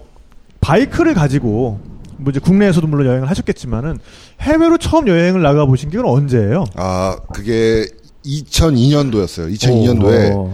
[0.61, 1.79] 바이크를 가지고
[2.17, 3.99] 뭐 이제 국내에서도 물론 여행을 하셨겠지만은
[4.41, 6.63] 해외로 처음 여행을 나가 보신 게 언제예요?
[6.75, 7.85] 아, 그게
[8.25, 9.53] 2002년도였어요.
[9.55, 10.51] 2002년도에 오.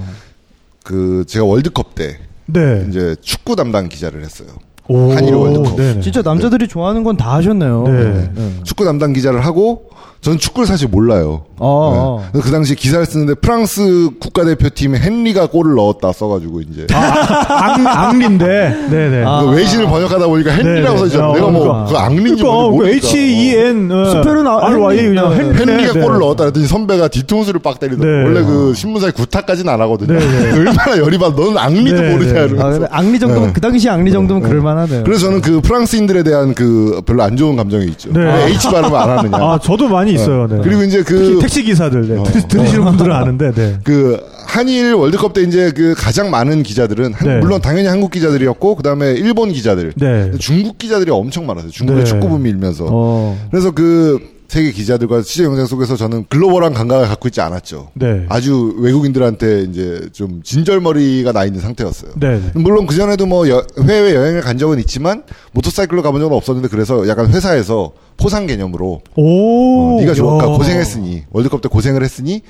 [0.84, 2.86] 그 제가 월드컵 때 네.
[2.90, 4.48] 이제 축구 담당 기자를 했어요.
[4.88, 5.76] 오, 한일 월드컵.
[5.78, 6.02] 네네.
[6.02, 7.84] 진짜 남자들이 좋아하는 건 다 하셨네요.
[7.88, 8.32] 네.
[8.64, 9.90] 축구 담당 기자를 하고
[10.22, 11.44] 저는 축구를 사실 몰라요.
[11.62, 12.42] 어, 네.
[12.42, 18.88] 그 당시 기사를 쓰는데 프랑스 국가대표팀에 헨리가 골을 넣었다 써가지고 이제 악, 악리인데.
[18.90, 19.24] 네네.
[19.26, 19.44] 아.
[19.44, 20.98] 그 외신을 번역하다 보니까 헨리라고 네네.
[21.00, 21.30] 써있잖아.
[21.30, 21.86] 어, 내가 뭐 그러니까.
[21.86, 22.96] 그 악리인지 그러니까 그 모르니까.
[22.96, 24.98] H E N 어, 스펠은 아- R Y.
[24.98, 25.38] 그냥 네.
[25.62, 25.72] 헨리.
[25.72, 26.00] 헨리가 네.
[26.02, 28.06] 골을 넣었다 그랬더니 선배가 뒤통수를 빡 때리더라고.
[28.18, 28.24] 네.
[28.24, 30.20] 원래 그 신문사에 구타까지는 안 하거든요.
[30.20, 30.52] 네, 네.
[30.58, 31.36] 얼마나 열이 받아.
[31.42, 32.40] 너는 악리도 네, 모르냐 네.
[32.46, 32.66] 이러면서.
[32.68, 33.54] 아, 근데 악리 정도면 네.
[33.54, 35.04] 그 당시 악리 정도면 그럴만하네요.
[35.06, 38.12] 그래서 저는 그 프랑스인들에 대한 그 별로 안 좋은 감정이 있죠.
[38.12, 38.20] 네.
[38.20, 39.38] 왜 H 발음을 안 하느냐.
[39.38, 40.48] 아 저도 많이 있어요.
[40.48, 40.60] 네.
[40.64, 42.18] 그리고 이제 그 택시 기사들 네.
[42.18, 42.24] 어.
[42.24, 43.52] 들- 들으시는 분들은 아는데.
[43.52, 43.78] 네.
[43.84, 47.40] 그 한일 월드컵 때 이제 그 가장 많은 기자들은 한- 네.
[47.40, 50.32] 물론 당연히 한국 기자들이었고 그다음에 일본 기자들, 네.
[50.40, 51.72] 중국 기자들이 엄청 많았어요.
[51.72, 52.10] 중국의 네.
[52.10, 52.88] 축구 붐이 일면서.
[52.90, 53.38] 어.
[53.52, 57.92] 그래서 그 세계 기자들과 취재 영상 속에서 저는 글로벌한 감각을 갖고 있지 않았죠.
[57.94, 58.26] 네.
[58.30, 62.12] 아주 외국인들한테 이제 좀 진절머리가 나 있는 상태였어요.
[62.20, 62.40] 네.
[62.40, 62.52] 네.
[62.56, 65.22] 물론 그 전에도 뭐 여- 해외 여행을 간 적은 있지만
[65.54, 69.98] 모터사이클로 가본 적은 없었는데 그래서 약간 회사에서 포상 개념으로 오.
[69.98, 70.14] 어, 네가.
[70.14, 72.42] 그러니까 고생했으니 월드컵 때 고생을 했으니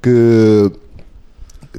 [0.00, 0.70] 그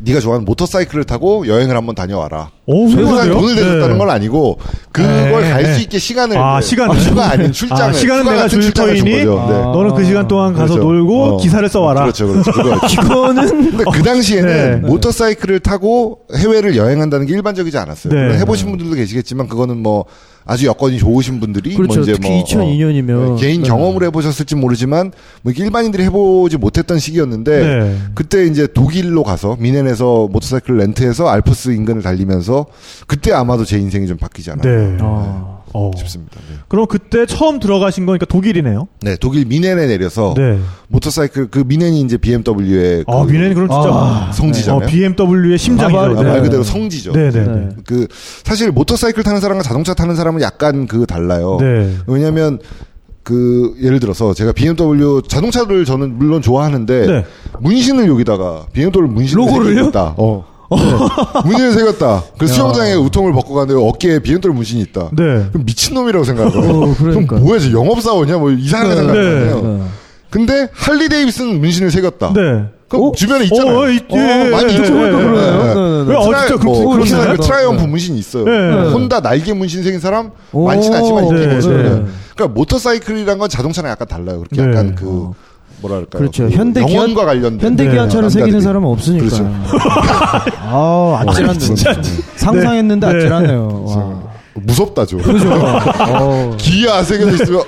[0.01, 2.51] 네가 좋아하는 모터사이클을 타고 여행을 한번 다녀와라.
[2.65, 3.33] 오, 훌륭한데요?
[3.33, 3.97] 돈을 대줬다는 네.
[3.97, 4.59] 건 아니고
[4.91, 5.81] 그걸 네, 갈수 네.
[5.81, 6.95] 있게 시간을 아, 시간을.
[6.95, 9.03] 휴가 아닌 출장을 아, 시간은 내가 줄 터이니.
[9.03, 9.21] 네.
[9.23, 9.71] 아.
[9.73, 10.87] 너는 그 시간 동안 가서 그렇죠.
[10.87, 11.37] 놀고 어.
[11.37, 12.01] 기사를 써와라.
[12.01, 12.51] 그렇죠, 그렇죠.
[12.51, 14.87] 그거 이거는 근데 그 당시에는 네.
[14.87, 18.13] 모터사이클을 타고 해외를 여행한다는 게 일반적이지 않았어요.
[18.13, 18.37] 네.
[18.39, 20.05] 해보신 분들도 계시겠지만 그거는 뭐
[20.49, 21.99] 아주 여건이 좋으신 분들이 그렇죠.
[21.99, 25.11] 뭐 이제 특히 뭐 2002년이면 어, 개인 경험을 해보셨을지 모르지만
[25.43, 27.97] 뭐 일반인들이 해보지 못했던 시기였는데 네.
[28.15, 32.65] 그때 이제 독일로 가서 미넨에서 모터사이클 렌트해서 알프스 인근을 달리면서
[33.05, 34.97] 그때 아마도 제 인생이 좀 바뀌지 않았나 네.
[35.01, 35.58] 아.
[35.73, 35.91] 어.
[35.97, 36.39] 싶습니다.
[36.49, 36.57] 네.
[36.67, 38.87] 그럼 그때 처음 들어가신 거니까 독일이네요.
[39.01, 40.59] 네, 독일 미넨에 내려서 네.
[40.87, 44.85] 모터사이클 그 미넨이 이제 BMW의 아, 그 미네는 그럼 진짜 아, 성지잖아요.
[44.85, 45.99] 어, BMW의 심장이죠.
[45.99, 46.41] 아, 아, 말 네.
[46.41, 47.13] 그대로 성지죠.
[47.13, 47.53] 네, 네, 네.
[47.53, 47.69] 네.
[47.85, 48.07] 그
[48.43, 51.57] 사실 모터사이클 타는 사람과 자동차 타는 사람은 약간 그 달라요.
[51.59, 51.95] 네.
[52.07, 52.59] 왜냐하면
[53.23, 57.25] 그 예를 들어서 제가 BMW 자동차를 저는 물론 좋아하는데 네.
[57.59, 59.75] 문신을 여기다가 BMW 문신을 로고를요?
[59.75, 60.15] 새겼다.
[60.17, 60.45] 어.
[60.71, 61.41] 네.
[61.45, 62.23] 문신을 새겼다.
[62.37, 65.09] 그 수영장에 웃통을 벗고 가는데 어깨에 BMW 문신이 있다.
[65.13, 65.47] 네.
[65.51, 66.59] 그럼 미친놈이라고 생각해요.
[66.59, 67.35] 어, 그러니까.
[67.35, 68.37] 그럼 뭐야, 저 영업사원이야?
[68.37, 68.95] 뭐 이상하게 네.
[68.95, 69.61] 생각하잖아요.
[69.61, 69.83] 네.
[70.29, 72.33] 근데 할리 데이비슨 문신을 새겼다.
[72.33, 72.65] 네.
[72.87, 73.79] 그럼 주변에 있잖아요.
[73.79, 74.93] 어, 있, 어, 많이 있죠.
[74.93, 75.31] 네, 네, 네, 네.
[75.31, 75.31] 네.
[75.31, 76.09] 네, 네.
[76.09, 77.03] 왜, 어, 트라이- 진짜 뭐, 그렇-.
[77.03, 77.87] 그 네.
[77.87, 78.45] 문신이 있어요.
[78.45, 78.91] 네.
[78.91, 80.65] 혼다 날개 문신 새긴 사람 오.
[80.65, 81.49] 많지는 않지만 있긴.
[81.49, 81.57] 네.
[82.35, 84.39] 그러니까 모터사이클이란 건 자동차랑 약간 달라요.
[84.39, 84.69] 그렇게 네.
[84.69, 85.31] 약간 그
[85.81, 86.19] 뭐랄까요?
[86.19, 86.43] 그렇죠.
[86.47, 87.91] 그 현대 기아- 영혼과 관련된 현대 네.
[87.91, 88.61] 기아차를 새기는.
[88.61, 89.25] 사람은 없으니까.
[89.25, 89.49] 그렇죠.
[90.61, 91.59] 아, 아찔한데.
[91.59, 91.93] 진짜.
[92.35, 93.17] 상상했는데 네.
[93.17, 94.28] 아찔하네요.
[94.59, 94.63] 와.
[94.65, 95.21] 무섭다 좀.
[95.23, 96.55] 어.
[96.57, 97.61] 기아 세계도 있으면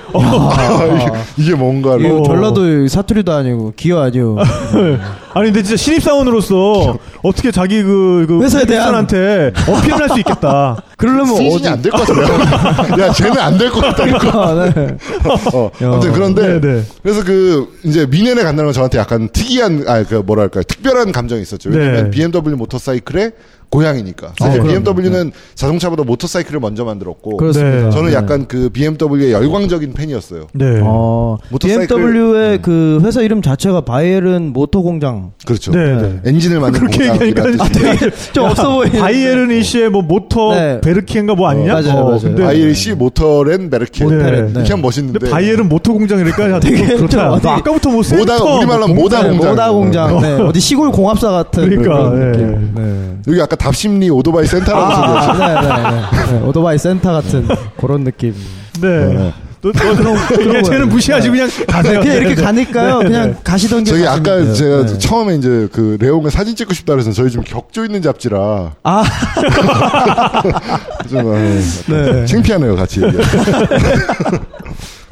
[0.96, 2.24] 이게, 이게 뭔가 이거 어.
[2.24, 4.40] 전라도 사투리도 아니고 기어 아니고
[5.34, 10.20] 아니 근데 진짜 신입 사원으로서 어떻게 자기 그, 그 회사에 대한- 한테 어필을 할 수
[10.20, 10.76] 있겠다.
[10.98, 13.02] 그러려면 어디 안될 것 같아요.
[13.02, 14.30] 야, 쟤는 안 될 것 같다니까.
[14.34, 14.98] 아, 네.
[15.54, 16.84] 어, 아무튼 그런데 네, 네.
[17.02, 21.70] 그래서 그 이제 미넨에 간다는 건 저한테 약간 특이한 아 그 뭐랄까 특별한 감정이 있었죠.
[21.70, 22.10] 왜냐면 네.
[22.12, 23.32] BMW 모터사이클의
[23.72, 24.34] 고향이니까.
[24.38, 24.64] 사실 어.
[24.64, 27.86] BMW는 자동차보다 모터사이클을 먼저 만들었고 그렇습니다.
[27.86, 27.90] 네.
[27.92, 28.16] 저는 네.
[28.16, 30.48] 약간 그 BMW의 열광적인 팬이었어요.
[30.54, 30.80] 네.
[30.84, 35.32] 어, 모터사이클- BMW의 그 회사 이름 자체가 바이에른 모터 공장.
[35.46, 35.72] 그렇죠.
[35.72, 36.20] 네, 네.
[36.26, 37.44] 엔진을 만드는 그렇게 얘기하니까
[38.34, 39.00] 좀 없어 보이는.
[39.00, 40.82] Bayerische 뭐 Motoren 네.
[40.82, 41.78] Werke인가 뭐 아니냐?
[41.78, 42.20] 어, 맞아요, 맞아요.
[42.20, 44.16] 근데, ILC Motoren Werke 네.
[44.16, 44.64] 이렇게 네.
[44.70, 47.08] 하면 멋있는데 근데 바이에른 모터 공장이니까 되게 되게 그렇다.
[47.10, 49.50] 좀 어디- 너 아까부터 뭐 모다- 우리말로 뭐 모다 네, 공장.
[49.52, 50.22] 모다 공장.
[50.22, 50.34] 네.
[50.42, 52.58] 어디 시골 공업사 같은 그러니까, 네.
[52.76, 53.18] 네.
[53.28, 55.62] 여기 아까 답십리 오토바이 센터라고 아, 네, 네,
[56.32, 56.40] 네.
[56.40, 56.46] 네.
[56.48, 57.48] 오토바이 센터 같은
[57.78, 58.34] 그런 느낌.
[58.82, 59.14] 네.
[59.14, 59.32] 네.
[59.62, 62.00] 너, 너 그럼 그냥 쟤는 무시하지 그냥 가세요.
[62.00, 62.98] 그냥 이렇게 가니까요.
[63.00, 64.54] 그냥 가시던 길 저기 아까 돼요.
[64.56, 64.98] 제가 네.
[64.98, 69.04] 처음에 이제 그 레옹의 사진 찍고 싶다 그래서 저희 좀 격조 있는 잡지라 아,
[71.08, 71.38] 좀 아,
[71.88, 72.26] 네.
[72.26, 73.02] 창피하네요 같이.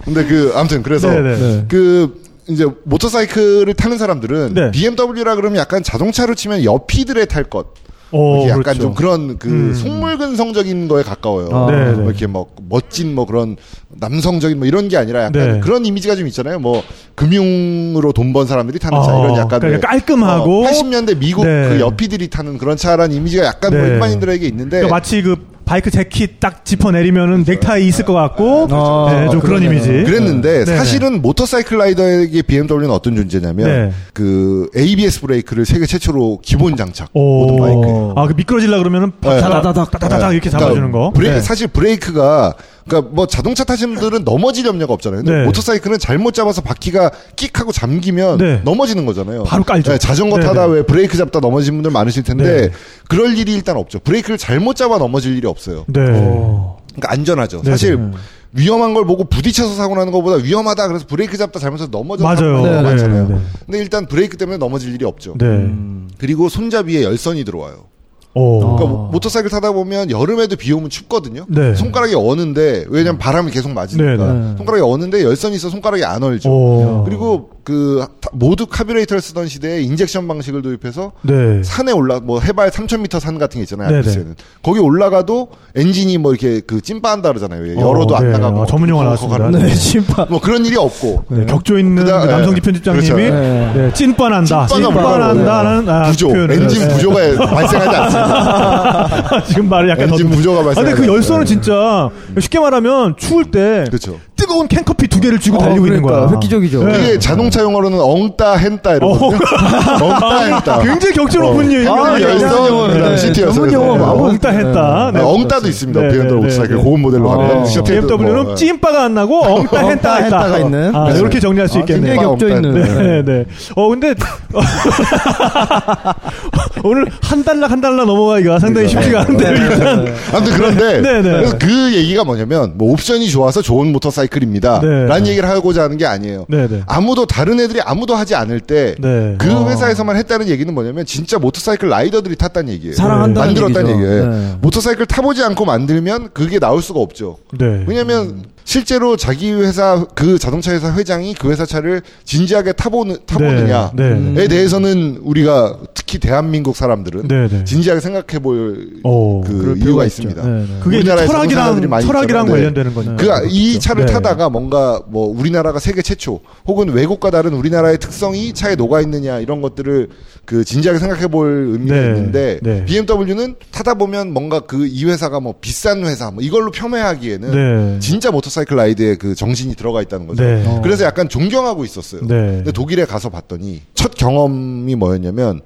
[0.03, 1.37] 근데 그 아무튼 그래서 네네.
[1.37, 1.65] 네.
[1.67, 4.71] 그 이제 모터사이클을 타는 사람들은 네.
[4.71, 7.67] BMW라 그러면 약간 자동차로 치면 여피들의 탈 것.
[8.11, 8.81] 어, 이렇게 약간 그렇죠.
[8.81, 9.73] 좀 그런 그 음.
[9.73, 11.49] 속물근성적인 거에 가까워요.
[11.51, 11.71] 아.
[11.71, 12.05] 네, 뭐 네.
[12.05, 13.55] 이렇게 뭐 멋진 뭐 그런
[13.89, 15.59] 남성적인 뭐 이런 게 아니라 약간 네.
[15.59, 16.59] 그런 이미지가 좀 있잖아요.
[16.59, 16.81] 뭐
[17.15, 20.65] 금융으로 돈 번 사람들이 타는 차 아, 이런 약간 그러니까 왜, 깔끔하고.
[20.65, 21.69] 어, 80년대 미국 네.
[21.69, 23.93] 그 여피들이 타는 그런 차라는 이미지가 약간 뭐 네.
[23.93, 25.35] 일반인들에게 있는데 그러니까 마치 그
[25.69, 29.71] 바이크 재킷 딱 짚어 내리면은 넥타이 있을 것 같고, 아, 네, 좀 그런 그러네요.
[29.71, 29.89] 이미지.
[30.03, 30.77] 그랬는데 네.
[30.77, 33.91] 사실은 모터사이클 라이더에게 BMW는 어떤 존재냐면 네.
[34.11, 38.13] 그 ABS 브레이크를 세계 최초로 기본 장착 오, 모든 바이크에.
[38.15, 39.39] 아, 그 미끄러질라 그러면 네.
[39.39, 41.11] 다다다닥 다다다닥 이렇게 잡아주는 거.
[41.11, 41.41] 브레이크 네.
[41.41, 42.55] 사실 브레이크가
[42.89, 45.23] 그러니까 뭐 자동차 타시는 분들은 넘어질 염려가 없잖아요.
[45.23, 45.45] 근데 네.
[45.45, 48.61] 모터사이클은 잘못 잡아서 바퀴가 끽하고 잠기면 네.
[48.65, 49.43] 넘어지는 거잖아요.
[49.43, 49.91] 바로 깔죠.
[49.91, 50.73] 네, 자전거 네, 타다 네.
[50.73, 52.69] 왜 브레이크 잡다 넘어진 분들 많으실 텐데 네.
[53.07, 53.99] 그럴 일이 일단 없죠.
[53.99, 55.85] 브레이크를 잘못 잡아 넘어질 일이 없어요.
[55.87, 56.01] 네.
[56.03, 57.61] 그러니까 안전하죠.
[57.63, 58.11] 네, 사실 네.
[58.51, 62.61] 위험한 걸 보고 부딪혀서 사고 나는 것보다 위험하다 그래서 브레이크 잡다 잘못해서 넘어져서 맞아요.
[62.63, 63.27] 네, 많잖아요.
[63.27, 63.37] 네.
[63.65, 65.35] 근데 일단 브레이크 때문에 넘어질 일이 없죠.
[65.37, 65.71] 네.
[66.17, 67.85] 그리고 손잡이에 열선이 들어와요.
[68.35, 68.59] 오.
[68.59, 68.87] 그러니까 아.
[68.87, 71.45] 모- 모터사이클 타다 보면 여름에도 비 오면 춥거든요.
[71.49, 71.73] 네.
[71.75, 74.53] 손가락이 어는데 왜냐면 바람이 계속 맞으니까 네, 네.
[74.57, 76.49] 손가락이 어는데 열선이 있어 손가락이 안 얼죠.
[76.49, 77.03] 오.
[77.05, 81.61] 그리고 그 타- 모두 카뷰레이터를 쓰던 시대에 injection 방식을 도입해서 네.
[81.63, 83.87] 산에 올라 뭐 해발 3,000m 산 같은 게 있잖아요.
[83.89, 83.97] 네네.
[83.97, 87.61] 알프스에는 거기 올라가도 엔진이 뭐 이렇게 그 찐빠한다 그러잖아요.
[87.61, 88.31] 왜 열어도 어, 안 네.
[88.37, 89.49] 나가고 아, 전문 용어 나왔습니다.
[89.49, 90.27] 네, 심판.
[90.29, 92.65] 뭐 그런 일이 없고 네, 격조 있는 그다음- 그 남성기 네.
[92.65, 93.21] 편집장님이 그렇죠.
[93.39, 93.71] 네.
[93.75, 94.65] 네, 찐빠난다.
[94.67, 96.51] 찐빠가 찐빠난다라는 아, 부조 표현을.
[96.55, 96.93] 엔진 네.
[96.95, 97.15] 부조가
[97.53, 98.18] 발생하지 않습니다.
[99.47, 101.45] 지금 말을 약간 엔진 부조가 아, 근데 그 열선은 않아요.
[101.45, 104.17] 진짜 쉽게 말하면 추울 때 그렇죠.
[104.35, 106.35] 뜨거운 캔커피 두 개를 쥐고 달리고 어, 있는 그러니까 거야.
[106.35, 106.83] 획기적이죠.
[106.85, 106.99] 네.
[106.99, 109.37] 이게 자동차 용어로는 엉따 켠다 이러거든요.
[110.01, 110.79] 엉따 켠다.
[110.81, 111.87] 굉장히 격조 높은 얘기.
[111.87, 113.17] 아, 아, 열선.
[113.17, 113.53] 시트였어요.
[113.53, 114.03] 전문 용어 네.
[114.03, 115.11] 엉따.
[115.13, 115.99] 네, 엉따도 있습니다.
[115.99, 120.15] BMW 모터사이클 고급 모델로 도 BMW는 뭐, 찐빠가 안 나고 엉따 했다.
[120.15, 120.95] 했다가 있는.
[120.95, 121.19] 아, 네.
[121.19, 122.13] 이렇게 정리할 수 아, 있겠네요.
[122.13, 122.73] 굉장히 격조 있는.
[122.73, 123.45] 네, 네.
[123.75, 124.15] 어, 근데,
[126.83, 130.15] 오늘 한 달락 한 달락 넘어가기가 상당히 쉽지가 않은데, 일단.
[130.33, 131.31] 아무튼 그런데 네, 네.
[131.31, 134.81] 그래서 그 얘기가 뭐냐면 뭐 옵션이 좋아서 좋은 모터사이클입니다.
[134.81, 135.05] 네.
[135.05, 136.45] 라는 얘기를 하고자 하는 게 아니에요.
[136.49, 136.81] 네, 네.
[136.87, 139.37] 아무도 다른 애들이 아무도 하지 않을 때그 네.
[139.69, 142.95] 회사에서만 했다는 얘기는 뭐냐면 진짜 모터사이클 라이더들이 탔다는 얘기예요.
[142.95, 143.91] 사랑한다는 만들었다는.
[143.91, 144.27] 얘기예요.
[144.27, 144.53] 네.
[144.61, 147.37] 모터사이클 타보지 않고 만들면 그게 나올 수가 없죠.
[147.57, 147.83] 네.
[147.87, 154.13] 왜냐면 실제로 자기 회사 그 자동차 회사 회장이 그 회사 차를 진지하게 타보는 타보느냐에 네.
[154.13, 154.47] 네.
[154.47, 157.63] 대해서는 우리가 특히 대한민국 사람들은 네, 네.
[157.63, 160.43] 진지하게 생각해 볼 오, 그 그럴 이유가 있습니다.
[160.43, 160.79] 네, 네.
[160.83, 162.45] 그게 철학이랑, 철학이랑.
[162.45, 162.51] 네.
[162.51, 163.15] 관련되는 거죠.
[163.15, 164.13] 그이 차를 네.
[164.13, 169.63] 타다가 뭔가 뭐 우리나라가 세계 최초 혹은 외국과 다른 우리나라의 특성이 차에 녹아 있느냐 이런
[169.63, 170.09] 것들을
[170.45, 172.05] 그 진지하게 생각해 볼 의미가 네.
[172.09, 172.85] 있는데 네.
[172.85, 177.99] BMW는 타다 보면 뭔가 그 이 회사가 뭐 비싼 회사 뭐 이걸로 폄훼하기에는 네.
[177.99, 180.43] 진짜 모터사 이클 라이드에 그 정신이 들어가 있다는 거죠.
[180.43, 180.63] 네.
[180.65, 180.81] 어.
[180.81, 182.21] 그래서 약간 존경하고 있었어요.
[182.21, 182.35] 네.
[182.35, 185.61] 근데 독일에 가서 봤더니 첫 경험이 뭐였냐면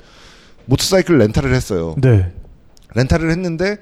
[0.66, 1.96] 모터사이클 렌탈을 했어요.
[2.02, 2.32] 네.
[2.96, 3.78] 렌탈을 했는데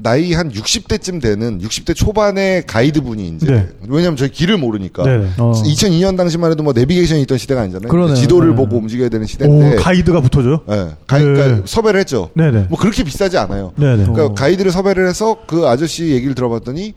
[0.00, 3.68] 나이 한 60대쯤 되는 60대 초반의 가이드분이 이제 네.
[3.88, 5.18] 왜냐면 저희 길을 모르니까 네.
[5.18, 5.28] 네.
[5.38, 5.52] 어.
[5.52, 7.88] 2002년 당시만 해도 뭐 내비게이션이 있던 시대가 아니잖아요.
[7.88, 8.14] 그러네요.
[8.14, 8.56] 지도를 네.
[8.56, 10.60] 보고 움직여야 되는 오, 시대인데 가이드가 붙어줘요?
[10.70, 11.32] 예, 가이, 네.
[11.32, 12.30] 그러니까 섭외를 했죠.
[12.34, 12.66] 네네.
[12.68, 13.72] 뭐 그렇게 비싸지 않아요.
[13.76, 14.04] 네네.
[14.04, 14.34] 그러니까 어.
[14.34, 16.94] 가이드를 섭외를 해서 그 아저씨 얘기를 들어봤더니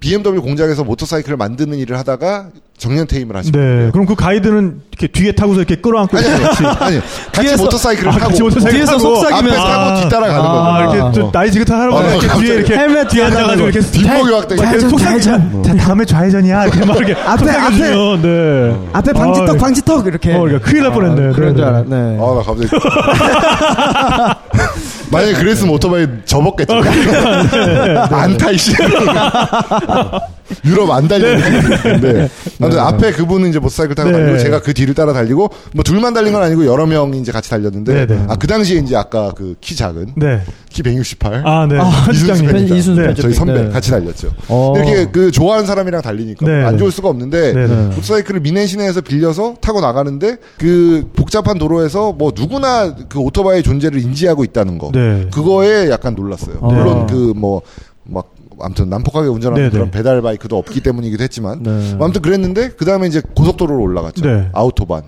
[0.00, 2.46] BMW 공장에서 모터사이클을 만드는 일을 하다가
[2.78, 3.90] 정년 퇴임을 하시고 네.
[3.92, 6.64] 그럼 그 가이드는 이렇게 뒤에 타고서 이렇게 끌어안고 아니, 아니, 같이.
[6.64, 7.00] 아니,
[7.32, 10.96] 같이 뒤에서- 모터사이클을 아, 타고 같이 모터사이클 뒤에서 타고 속삭이면서 앞에 타고 뒤따라가는 아, 거죠.
[10.96, 14.50] 이렇게 좀 나이 지긋한 할아버지 어, 이렇게 뒤에 이렇게 헬멧 뒤에 앉아가지고 이렇게 뒷목이 확
[14.50, 14.96] 이렇게 좌회전.
[14.98, 15.62] 좌회전.
[15.64, 16.64] 자, 다음에 좌회전이야.
[16.66, 18.76] 이렇게 막 이렇게 앞에, 속삭여주면, 네.
[18.92, 20.34] 앞에 아, 방지턱, 방지턱 이렇게.
[20.34, 21.32] 어, 그러니까 큰일 날 뻔했네.
[21.32, 21.64] 그런 네, 줄 네.
[21.64, 21.96] 알았네.
[22.20, 22.68] 아, 나 갑자기.
[25.10, 26.74] 만약에 그랬으면 오토바이 접었겠죠.
[26.74, 28.74] 어, 그러니까, 안 타, 이씨.
[30.64, 32.28] 유럽 안 달리는 데
[32.60, 34.18] 아무튼 앞에 그분은 이제 모터사이클 타고 네.
[34.18, 37.50] 달리고 제가 그 뒤를 따라 달리고 뭐 둘만 달린 건 아니고 여러 명이 이제 같이
[37.50, 38.24] 달렸는데 네, 네.
[38.28, 40.40] 아그 당시에 이제 아까 그 키 작은 네.
[40.70, 41.42] 키 168.
[41.46, 41.78] 아, 네.
[41.78, 42.44] 아, 편집장님.
[42.44, 42.76] 이순수 편집장.
[42.78, 43.14] 이순수 네.
[43.14, 43.68] 저희 선배 네.
[43.70, 44.30] 같이 달렸죠.
[44.48, 44.72] 어.
[44.76, 46.64] 이렇게 그 좋아하는 사람이랑 달리니까 네.
[46.64, 47.74] 안 좋을 수가 없는데 네, 네.
[47.94, 54.44] 모터사이클을 미넨 시내에서 빌려서 타고 나가는데 그 복잡한 도로에서 뭐 누구나 그 오토바이의 존재를 인지하고
[54.44, 54.90] 있다는 거.
[54.92, 55.26] 네.
[55.32, 56.56] 그거에 약간 놀랐어요.
[56.60, 56.72] 어.
[56.72, 57.62] 물론 그뭐
[58.04, 58.26] 막
[58.60, 59.90] 아무튼 난폭하게 운전하는 네, 그런 네.
[59.90, 61.94] 배달 바이크도 없기 때문이기도 했지만 네.
[61.96, 64.24] 뭐 아무튼 그랬는데 그 다음에 이제 고속도로로 올라갔죠.
[64.24, 64.48] 네.
[64.52, 65.02] 아우토반.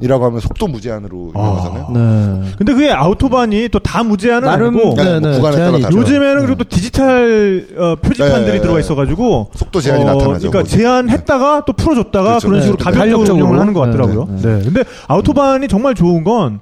[0.00, 1.88] 아우토반이라고 하면 속도 무제한으로 유명하잖아요.
[1.92, 2.50] 네.
[2.58, 5.98] 근데 그게 아우토반이 또 다 무제한은 나름 아니고 네, 네, 뭐 네, 구간에 따라 다르죠.
[5.98, 8.80] 요즘에는 그리고 또 디지털 어, 표지판들이 네, 들어가 네.
[8.84, 10.50] 있어가지고 속도 제한이 나타나죠.
[10.50, 10.62] 그러니까.
[10.76, 12.48] 제한했다가 또 풀어줬다가 그렇죠.
[12.48, 12.84] 그런 네, 식으로 네.
[12.84, 13.34] 가볍게 탄력적으로.
[13.44, 14.28] 운영을 하는 것 같더라고요.
[14.40, 16.60] 네, 네, 근데 아우토반이 정말 좋은 건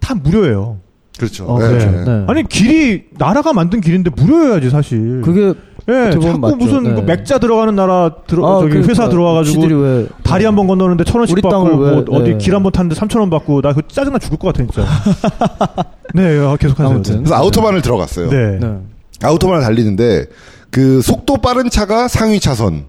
[0.00, 0.80] 다 무료예요.
[1.18, 1.44] 그렇죠.
[1.46, 1.90] 어, 네, 그렇죠.
[1.90, 2.04] 네.
[2.04, 2.24] 네.
[2.26, 5.20] 아니 길이 나라가 만든 길인데 무료여야지 사실.
[5.22, 5.54] 그게
[5.88, 6.56] 예, 자꾸 맞죠.
[6.56, 6.94] 무슨 네.
[6.94, 11.04] 그 맥자 들어가는 나라 들어 아, 저기 그러니까 회사 들어와가지고 왜 다리 한 번 건너는데
[11.04, 12.38] 천 원씩 받고 땅을 왜, 뭐 어디 네.
[12.38, 14.88] 길한 번 탔는데 삼천 원 받고 나 그 짜증나 죽을 것 같아 진짜.
[16.14, 16.88] 네, 아, 계속하세요.
[16.88, 17.16] 아무튼.
[17.18, 18.30] 그래서 아우토반을 들어갔어요.
[18.30, 18.58] 네.
[18.60, 18.76] 네.
[19.22, 20.26] 아우토반을 달리는데
[20.70, 22.84] 그 속도 빠른 차가 상위 차선.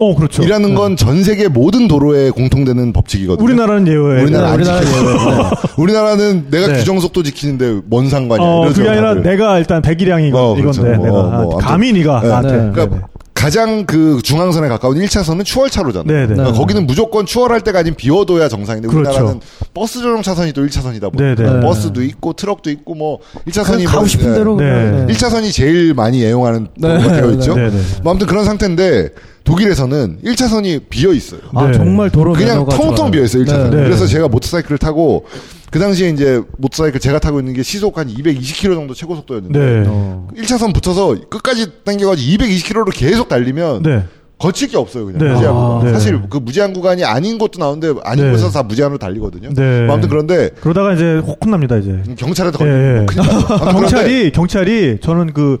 [0.00, 0.42] 어, 그렇죠.
[0.44, 3.44] 이라는 건 전 세계 모든 도로에 공통되는 법칙이거든요.
[3.44, 4.22] 우리나라는 예외예요.
[4.22, 5.10] 우리나라 안 네, 우리나라 지켜요.
[5.10, 5.50] 예외.
[5.76, 6.74] 우리나라는 내가 네.
[6.78, 8.46] 규정 속도 지키는데 뭔 상관이야.
[8.46, 9.14] 어, 그게 아니라.
[9.14, 10.82] 내가 일단 백일량이 어, 이건, 그렇죠.
[10.84, 11.58] 데 뭐, 내가 뭐, 아, 아무튼.
[11.58, 12.28] 감히 네가 네.
[12.28, 12.52] 나한테.
[12.52, 12.70] 네.
[12.72, 13.08] 그러니까
[13.38, 16.06] 가장 그 중앙선에 가까운 1차선은 추월차로잖아요.
[16.12, 16.26] 네네.
[16.26, 16.58] 그러니까 네.
[16.58, 19.10] 거기는 무조건 추월할 때가 아닌 비워둬야 정상인데 그렇죠.
[19.10, 19.40] 우리나라는
[19.72, 21.60] 버스 전용 차선이 또 1차선이다 보니까 네네.
[21.60, 24.64] 버스도 있고 트럭도 있고 뭐 1차선이 가고 싶은 대로 네.
[24.64, 25.14] 그냥, 네.
[25.14, 26.98] 1차선이 제일 많이 애용하는 네.
[26.98, 27.54] 도로가 되어 있죠.
[27.54, 27.80] 네, 네.
[28.02, 29.10] 뭐 아무튼 그런 상태인데
[29.44, 31.40] 독일에서는 1차선이 비어 있어요.
[31.54, 31.74] 아 네.
[31.74, 33.10] 정말 도로 그냥 좋아요.
[33.12, 33.70] 비어 있어요 1차선.
[33.70, 33.76] 네.
[33.76, 33.84] 네.
[33.84, 35.26] 그래서 제가 모터사이클을 타고
[35.70, 39.84] 그 당시에 이제 모터사이클 제가 타고 있는 게 시속 한 220km 정도 최고 속도였는데 네.
[39.86, 40.28] 어.
[40.36, 44.04] 1차선 붙어서 끝까지 당겨가지고 220km로 계속 달리면 네.
[44.38, 45.32] 거칠 게 없어요 그냥 네.
[45.34, 45.84] 무제한 아, 구간.
[45.86, 45.92] 네.
[45.92, 48.30] 사실 그 무제한 구간이 아닌 곳도 나오는데 아닌 네.
[48.30, 49.50] 곳에서 다 무제한으로 달리거든요.
[49.52, 49.82] 네.
[49.82, 52.02] 뭐 아무튼 그런데 그러다가 이제 혼납니다 이제.
[52.16, 52.96] 경찰한테 예, 걸리면 예.
[52.98, 53.36] 뭐 큰일 나요.
[53.38, 55.58] 아무튼 그런데 경찰이 경찰이 저는 그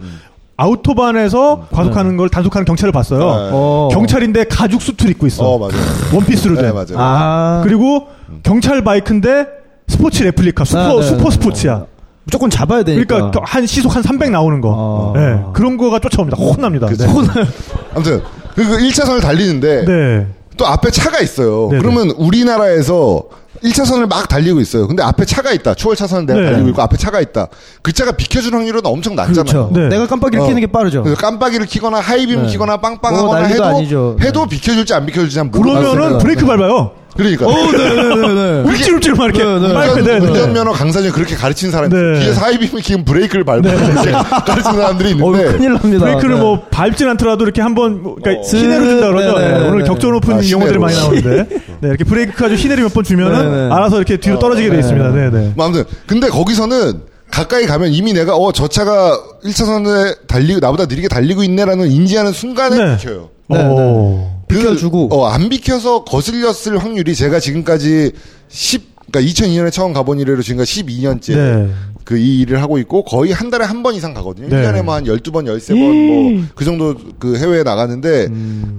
[0.56, 3.18] 아우토반에서 과속하는 걸 단속하는 경찰을 봤어요.
[3.18, 3.50] 네.
[3.52, 3.88] 어.
[3.92, 5.44] 경찰인데 가죽 수트를 입고 있어.
[5.44, 5.74] 어 맞아요.
[6.14, 6.64] 원피스로 된.
[6.66, 6.96] 네 맞아요.
[6.96, 8.08] 아 그리고
[8.42, 9.57] 경찰 바이크인데
[9.88, 11.30] 스포츠 레플리카 슈퍼 아, 네, 슈퍼 네.
[11.30, 11.86] 스포츠야.
[12.24, 13.16] 무조건 잡아야 되니까.
[13.16, 15.14] 그러니까 한 시속 한 300 나오는 거.
[15.16, 15.18] 아.
[15.18, 15.42] 네.
[15.54, 16.36] 그런 거가 쫓아옵니다.
[16.36, 16.86] 혼납니다.
[16.86, 17.06] 그죠.
[17.06, 17.44] 네.
[17.94, 18.22] 아무튼
[18.54, 20.26] 그 1차선을 달리는데 네.
[20.58, 21.68] 또 앞에 차가 있어요.
[21.70, 21.80] 네네.
[21.82, 23.22] 그러면 우리나라에서
[23.64, 24.86] 1차선을 막 달리고 있어요.
[24.86, 25.74] 근데 앞에 차가 있다.
[25.74, 26.50] 추월 차선을 내가 네.
[26.50, 27.48] 달리고 있고 앞에 차가 있다.
[27.82, 29.44] 그 차가 비켜줄 확률은 엄청 낮잖아요.
[29.44, 29.70] 그렇죠.
[29.72, 29.88] 네.
[29.88, 30.46] 내가 깜빡이를 어.
[30.46, 31.02] 켜는 게 빠르죠.
[31.02, 32.48] 그래서 깜빡이를 키거나 high beam 네.
[32.48, 34.16] 키거나 뭐 빵빵하거나 난리도 해도 아니죠.
[34.20, 36.18] 해도 비켜줄지 안 비켜줄지 잘 그러면은 모르겠어요.
[36.18, 36.92] 브레이크 밟아요.
[37.18, 38.62] 그러니까 네네네.
[38.70, 39.42] 울찔울찔 막 이렇게.
[39.44, 39.66] 네, 네.
[39.88, 40.18] 운전, 돼.
[40.20, 40.26] 네.
[40.26, 42.20] 운전면허 강사 중에 그렇게 가르치는 사람이 네.
[42.20, 45.98] 뒤에서 하이빔을 키면 브레이크를 밟고 이렇게 가르치는 사람들이 어 있는데 큰일 납니다.
[46.04, 46.40] 브레이크를 네.
[46.40, 48.44] 뭐 밟진 않더라도 이렇게 한번 뭐 그러니까 어.
[48.48, 49.38] 시내로 준다 그러죠.
[49.38, 49.84] 네, 네, 네, 오늘 네.
[49.88, 50.78] 격조 높은 아, 용어들이.
[50.78, 51.44] 많이 나오는데
[51.80, 53.74] 네, 이렇게 브레이크 아주 시내를 몇 번 주면은 네, 네.
[53.74, 54.80] 알아서 이렇게 뒤로 떨어지게 돼 네.
[54.80, 55.08] 있습니다.
[55.10, 55.52] 네, 네.
[55.56, 61.08] 뭐 아무튼 근데 거기서는 가까이 가면 이미 내가 어 저 차가 1차선에 달리고 나보다 느리게
[61.08, 62.96] 달리고 있네라는 인지하는 순간에 네.
[62.96, 63.28] 비켜요.
[63.50, 64.37] 네, 오.
[64.48, 65.08] 비켜주고.
[65.10, 68.12] 그, 어, 안 비켜서 거슬렸을 확률이 제가 지금까지
[68.48, 71.70] 10 그러니까 2002년에 처음 가본 이래로 지금까지 12년째 네.
[72.04, 74.48] 그이 일을 하고 있고 거의 한 달에 한 번 이상 가거든요.
[74.48, 74.56] 네.
[74.56, 78.28] 1년에 뭐한 12번, 13번 뭐 그 정도 그 해외에 나가는데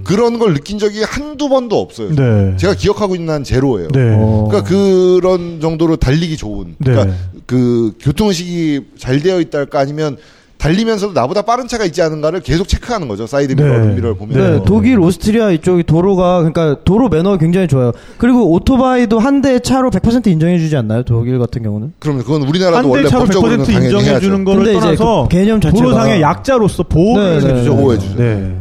[0.04, 2.08] 그런 걸 느낀 적이 한두 번도 없어요.
[2.10, 2.14] 음.
[2.50, 2.56] 네.
[2.58, 3.88] 제가 기억하고 있는 한 제로예요.
[3.92, 4.14] 네.
[4.16, 4.46] 어.
[4.48, 6.76] 그러니까 그런 정도로 달리기 좋은.
[6.80, 7.12] 그러니까 네.
[7.46, 10.16] 그 교통의식이 잘 되어 있달까 아니면
[10.60, 13.26] 달리면서도 나보다 빠른 차가 있지 않은가를 계속 체크하는 거죠.
[13.26, 13.78] 사이드 미러, 네.
[13.86, 14.40] 룸미러를 보면서.
[14.50, 17.92] 네, 독일, 오스트리아 이쪽이 도로가 그러니까 도로 매너가 굉장히 좋아요.
[18.18, 21.02] 그리고 오토바이도 한 대 차로 100% 인정해 주지 않나요?
[21.02, 21.94] 독일 같은 경우는?
[21.98, 24.20] 그러면 그건 우리나라도 한 원래 대 차로 법적으로는 100% 당연히 인정해.
[24.20, 27.70] 주는 거를 떠나서 그 개념 자체가- 도로상의 약자로서 보호를 네, 네, 해주죠.
[27.74, 27.76] 네.
[27.80, 28.16] 보호해 주죠.
[28.18, 28.56] 네.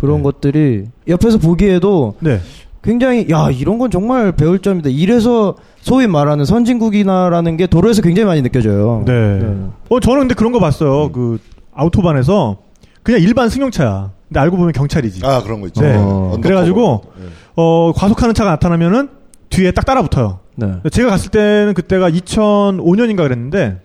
[0.00, 2.40] 그런 것들이 옆에서 보기에도 네.
[2.82, 4.88] 굉장히 야 이런 건 정말 배울 점이다.
[4.90, 9.02] 이래서 소위 말하는 선진국이나라는 게 도로에서 굉장히 많이 느껴져요.
[9.06, 9.40] 네.
[9.88, 11.12] 어, 저는 근데 그런 거 봤어요.
[11.12, 11.38] 그
[11.74, 12.58] 아우토반에서
[13.02, 14.12] 그냥 일반 승용차야.
[14.28, 15.20] 근데 알고 보면 경찰이지.
[15.24, 15.82] 아 그런 거 있죠.
[15.82, 15.94] 네.
[15.96, 17.26] 어, 그래가지고 네.
[17.56, 19.08] 어, 과속하는 차가 나타나면은
[19.50, 20.38] 뒤에 딱 따라 붙어요.
[20.56, 20.74] 네.
[20.90, 23.80] 제가 갔을 때는 그때가 2005년인가 그랬는데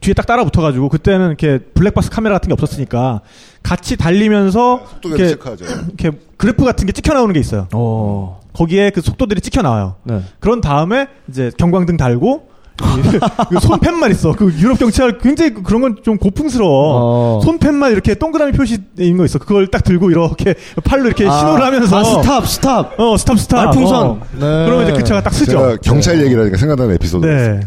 [0.00, 3.20] 뒤에 딱 따라 붙어가지고 그때는 이렇게 블랙박스 카메라 같은 게 없었으니까
[3.62, 5.64] 같이 달리면서 속도계를 이렇게, 체크하죠.
[5.98, 7.68] 이렇게 그래프 같은 게 찍혀 나오는 게 있어요.
[7.72, 8.40] 어.
[8.52, 9.94] 거기에 그 속도들이 찍혀 나와요.
[10.04, 10.22] 네.
[10.40, 12.48] 그런 다음에 이제 경광등 달고
[13.50, 14.32] 그 손팻말 있어.
[14.32, 17.36] 그 유럽 경찰 굉장히 그- 그런 건 좀 고풍스러워.
[17.36, 17.40] 어.
[17.44, 19.38] 손팻말 이렇게 동그라미 표시 있는 거 있어.
[19.38, 20.54] 그걸 딱 들고 이렇게
[20.84, 22.98] 팔로 이렇게 신호를 하면서 아, stop stop.
[22.98, 23.64] 어 stop stop.
[23.66, 24.06] 말풍선.
[24.06, 24.20] 어.
[24.32, 24.40] 네.
[24.40, 25.52] 그러면 이제 그 차가 딱 서죠.
[25.52, 27.60] 제가 경찰 얘기하니까 생각나는 에피소드가 있어요.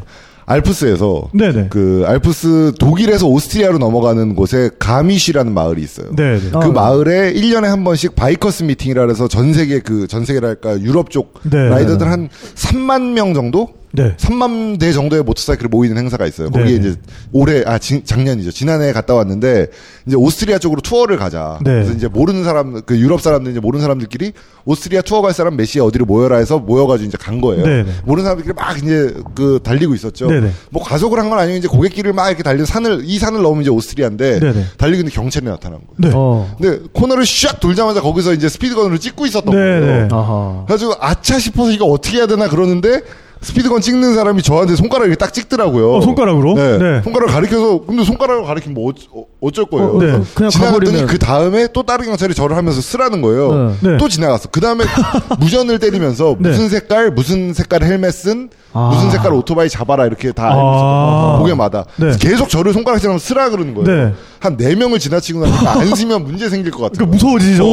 [0.48, 0.54] 네.
[0.54, 1.68] 알프스에서 네네.
[1.70, 6.08] 그 알프스 독일에서 오스트리아로 넘어가는 곳에 가르미슈라는 마을이 있어요.
[6.16, 6.40] 네.
[6.40, 6.50] 네.
[6.54, 6.60] 어.
[6.60, 11.34] 그 마을에 1년에 한 번씩 Bikers Meeting이라 해서 전 세계 그 전 세계랄까 유럽 쪽
[11.50, 11.70] 네.
[11.70, 14.16] 라이더들 한 3만 명 정도 네.
[14.18, 16.50] 3만 대 정도의 모터사이클이 모이는 행사가 있어요.
[16.50, 16.90] 거기에 네.
[16.90, 16.96] 이제
[17.32, 18.50] 올해 아 지- 작년이죠.
[18.52, 19.68] 지난해 갔다 왔는데
[20.08, 21.60] 이제 오스트리아 쪽으로 투어를 가자.
[21.64, 21.72] 네.
[21.74, 24.34] 그래서 이제 모르는 사람 그 유럽 사람들 이제 모르는 사람들끼리
[24.66, 27.66] 오스트리아 투어 갈 사람 몇 시에 어디로 모여라 해서 모여가지고 이제 간 거예요.
[27.66, 27.92] 네, 네.
[28.04, 30.28] 모르는 사람들끼리 막 이제 그 달리고 있었죠.
[30.28, 30.52] 네, 네.
[30.72, 33.70] 뭐 과속을 한 건 아니고 이제 고갯길을 막 이렇게 달리는 산을 이 산을 넘으면 이제
[33.70, 34.66] 오스트리아인데 네, 네.
[34.78, 35.96] 달리고 있는데 경찰이 나타난 거예요.
[35.98, 36.10] 네.
[36.14, 36.56] 어.
[36.60, 39.86] 근데 코너를 샥 돌자마자 거기서 이제 스피드건으로 찍고 있었던 네, 거예요.
[39.86, 40.08] 네.
[40.12, 40.64] 아하.
[40.68, 43.02] 그래가지고 아차 싶어서 이거 어떻게 해야 되나 그러는데
[43.44, 45.96] 스피드건 찍는 사람이 저한테 손가락을 이렇게 딱 찍더라고요.
[45.96, 46.54] 어, 손가락으로?
[46.56, 46.78] 네.
[46.78, 47.02] 네.
[47.04, 49.08] 손가락 가리켜서 근데 손가락으로 가리키면 뭐 어쩌,
[49.42, 49.96] 어쩔 거예요.
[49.96, 50.22] 어, 네.
[50.34, 53.76] 그냥 지나갔더니 그 다음에 또 다른 경찰이 저를 하면서 쓰라는 거예요.
[53.82, 53.98] 네.
[53.98, 54.50] 또 지나갔어.
[54.50, 54.86] 그 다음에
[55.40, 56.50] 무전을 때리면서 네.
[56.50, 58.90] 무슨 색깔 무슨 색깔 헬멧 쓴 아.
[58.92, 61.38] 무슨 색깔 오토바이 잡아라 이렇게 다 아.
[61.40, 62.12] 고개마다 네.
[62.20, 64.06] 계속 저를 손가락질하면 쓰라 그러는 거예요.
[64.10, 64.14] 네.
[64.40, 67.10] 한네 명을 지나치고 나니까 안 쓰면 문제 생길 것 같아요.
[67.10, 67.64] 그러니까 무서워지죠.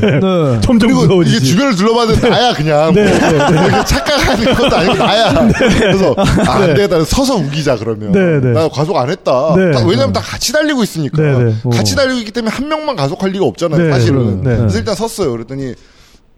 [0.00, 0.60] 네.
[0.62, 1.36] 점점 무서워지지.
[1.36, 3.84] 이게 주변을 둘러봤는데 나야 그냥 네, 뭐 네, 네.
[3.84, 5.48] 착각하는 것도 아니고 나야
[5.78, 8.52] 그래서 아, 안 되겠다 서서 우기자 그러면 네, 네.
[8.52, 9.72] 나 과속 안 했다 네.
[9.72, 11.54] 다- 왜냐면 다 같이 달리고 있으니까 네, 네.
[11.72, 14.56] 같이 달리고 있기 때문에 한 명만 가속할 리가 없잖아요 네, 사실은 네.
[14.56, 15.74] 그래서 일단 섰어요 그랬더니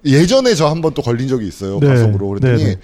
[0.04, 1.88] 예전에 저 한 번 또 걸린 적이 있어요 네.
[1.88, 2.76] 가속으로 그랬더니 네, 네.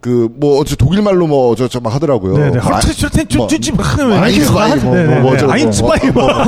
[0.00, 2.58] 그뭐 어째 독일 말로 뭐 저 저 막 하더라고요 네네.
[2.58, 6.44] 아, 하루 칠칠 뭐, 쭈쭈 하면 아인츠바이 뭐, 뭐, 뭐 어쩌고 아인츠바이 뭐, 뭐.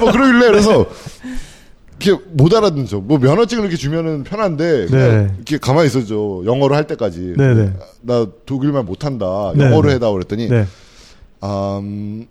[0.00, 0.84] 뭐 그러길래 그래서
[2.00, 3.00] 이렇게 못 알아듣죠.
[3.00, 5.28] 뭐 면허증을 이렇게 주면은 편한데 네.
[5.36, 6.42] 이렇게 가만히 있어줘.
[6.44, 7.34] 영어로 할 때까지.
[7.36, 7.72] 네네.
[8.02, 9.52] 나 독일말 못한다.
[9.54, 9.94] 네, 영어로 네.
[9.94, 10.66] 해다 그랬더니 네.
[11.42, 12.26] 음,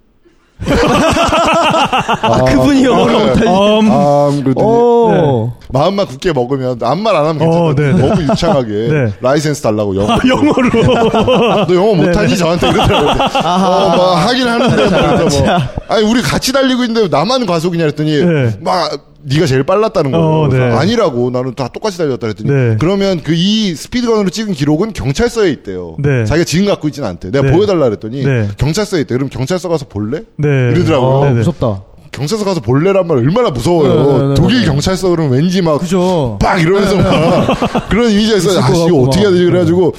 [2.22, 3.26] 아, 그분이 영어를 네.
[3.26, 3.48] 못하니.
[3.80, 5.52] 음, 아, 그랬더니.
[5.74, 7.98] 마음만 굳게 먹으면 아무 말 안 하면 어, 괜찮아.
[7.98, 8.08] 네.
[8.08, 9.14] 너무 유창하게 네.
[9.22, 10.14] 라이센스 달라고 영어.
[10.14, 11.66] 아, 영어로.
[11.68, 13.12] 너 영어 못하니 저한테 그러더라고요.
[13.44, 15.50] 어, 뭐 하긴 하는데 그래서 뭐
[15.88, 18.58] 아니 우리 같이 달리고 있는데 나만 과속이냐 그랬더니 네.
[18.62, 20.26] 막 네가 제일 빨랐다는 거예요.
[20.26, 20.60] 어, 네.
[20.62, 22.78] 아니라고 나는 다 똑같이 달렸다 그랬더니 네.
[22.80, 25.96] 그러면 그 이 스피드건으로 찍은 기록은 경찰서에 있대요.
[26.00, 26.26] 네.
[26.26, 27.32] 자기가 지금 갖고 있지는 않대.
[27.32, 27.52] 내가 네.
[27.52, 28.48] 보여달라 그랬더니 네.
[28.58, 29.16] 경찰서에 있대.
[29.16, 30.22] 그럼 경찰서 가서 볼래?
[30.38, 30.48] 네.
[30.76, 31.24] 이러더라고요.
[31.24, 31.30] 아.
[31.32, 31.82] 무섭다.
[32.12, 33.94] 경찰서 가서 볼래란 말 얼마나 무서워요.
[33.94, 34.66] 네, 네, 네, 독일 네.
[34.68, 36.38] 경찰서 그러면 왠지 막 그죠.
[36.42, 37.04] 빡 이러면서 막
[37.90, 39.34] 그런 아, 것 이거 같고 어떻게 해야 막.
[39.34, 39.46] 되지?
[39.46, 39.94] 그래가지고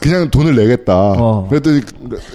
[0.00, 0.94] 그냥 돈을 내겠다.
[0.94, 1.46] 어.
[1.48, 1.80] 그랬더니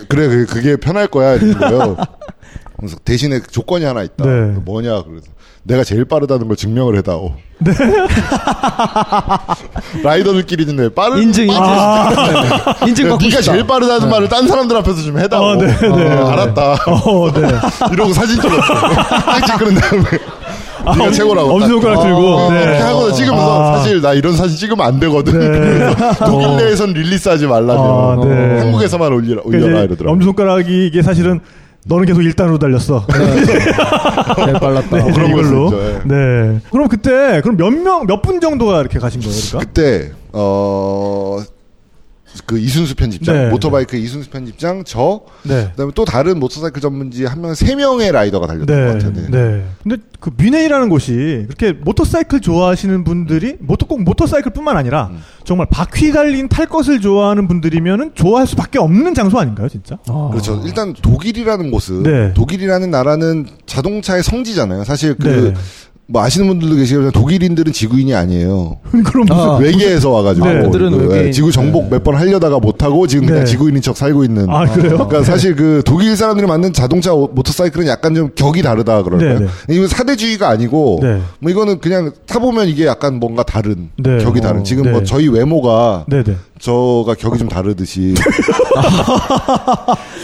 [0.10, 1.98] 그래 그게- 그게 편할 거야 이런 거예요.
[2.78, 4.26] 그래서 대신에 조건이 하나 있다.
[4.26, 4.56] 네.
[4.66, 5.28] 뭐냐 그래서
[5.64, 7.34] 내가 제일 빠르다는 걸 증명을 해다오.
[7.60, 7.72] 네.
[10.04, 11.60] 라이더들끼리는 내 빠른 인증, 인증.
[11.60, 13.42] 빠른- 인증 받고 네가.
[13.42, 15.44] 제일 빠르다는 말을 딴 사람들 앞에서 좀 해다오.
[15.44, 16.10] 어, 네, 네, 어, 네.
[16.10, 16.72] 알았다.
[16.88, 17.48] 어, 네.
[17.94, 18.74] 이러고 사진 찍었어.
[18.74, 20.04] 딱 찍은 다음에
[20.98, 21.50] 네가 최고라고.
[21.50, 21.54] 딱.
[21.56, 22.36] 엄지손가락 들고.
[22.36, 22.64] 어, 네.
[22.64, 23.78] 이렇게 하고 찍으면서 아.
[23.78, 25.40] 사실 나 이런 사진 찍으면 안 되거든.
[25.40, 25.48] 네.
[25.48, 28.60] 그래서 독일 내에선 release하지 말라며 아, 네.
[28.62, 30.14] 한국에서만 올리라, 올려라 그러니까 이제 이러더라고.
[30.14, 31.40] 엄지손가락이 이게 사실은
[31.86, 33.06] 너는 계속 1단으로 달렸어.
[34.46, 34.98] 제일 빨랐다.
[34.98, 35.70] 네, 어, 그런 걸 이걸로.
[35.70, 36.00] 수 있죠, 예.
[36.06, 36.60] 네.
[36.72, 39.60] 그럼 그때 그럼 몇 명 몇 분 정도가 이렇게 가신 거예요, 그러니까?
[39.60, 41.40] 그때 어.
[42.46, 43.50] 그 이순수 편집장, 네.
[43.50, 45.70] 모터바이크 이순수 편집장, 저, 네.
[45.72, 49.14] 그다음에 또 다른 모터사이클 전문지 한 명, 세 명의 라이더가 달렸던 것 네, 같아요.
[49.14, 49.30] 네.
[49.30, 49.66] 네.
[49.84, 55.22] 근데 그 뮌헨이라는 곳이 그렇게 모터사이클 좋아하시는 분들이 모터 꼭 모터사이클뿐만 아니라 음.
[55.44, 59.98] 정말 바퀴 달린 탈 것을 좋아하는 분들이면은 좋아할 수밖에 없는 장소 아닌가요, 진짜?
[60.32, 60.62] 그렇죠.
[60.66, 62.34] 일단 독일이라는 곳은 네.
[62.34, 64.84] 독일이라는 나라는 자동차의 성지잖아요.
[64.84, 65.54] 사실 그 네.
[66.12, 68.78] 뭐 아시는 분들도 계시겠지만 독일인들은 지구인이 아니에요.
[69.06, 70.62] 그럼 무슨 아, 외계에서 와가지고 네.
[70.64, 71.32] 그들은 그, 외계인.
[71.32, 73.50] 지구 정복 몇 번 하려다가 못하고 지금 그냥 네.
[73.50, 74.50] 지구인인 척 살고 있는.
[74.50, 74.98] 아, 그래요?
[75.08, 79.40] 그러니까 사실 그 독일 사람들이 만든 자동차 오- 모터사이클은 약간 좀 격이 다르다 그럴까요?
[79.68, 81.22] 네, 이거 사대주의가 아니고 네.
[81.40, 84.18] 뭐 이거는 그냥 타보면 이게 약간 뭔가 다른 네.
[84.18, 84.62] 격이 다른.
[84.62, 84.92] 어, 지금 네.
[84.92, 86.36] 뭐 저희 외모가 네, 네.
[86.62, 88.14] 저가 격이 좀 다르듯이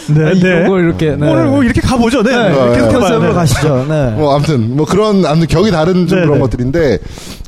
[0.08, 0.64] 네, 아, 네.
[0.64, 1.28] 이걸 이렇게 네.
[1.28, 2.22] 오늘 뭐 이렇게 가보죠.
[2.22, 2.30] 네.
[2.30, 2.54] 네, 네.
[2.54, 3.00] 계속 해봐요.
[3.00, 3.34] 컨셉으로 네.
[3.34, 3.86] 가시죠.
[3.88, 4.10] 네.
[4.12, 6.40] 뭐 아무튼 뭐 그런 아무튼 격이 다른 좀 네, 그런 네.
[6.40, 6.98] 것들인데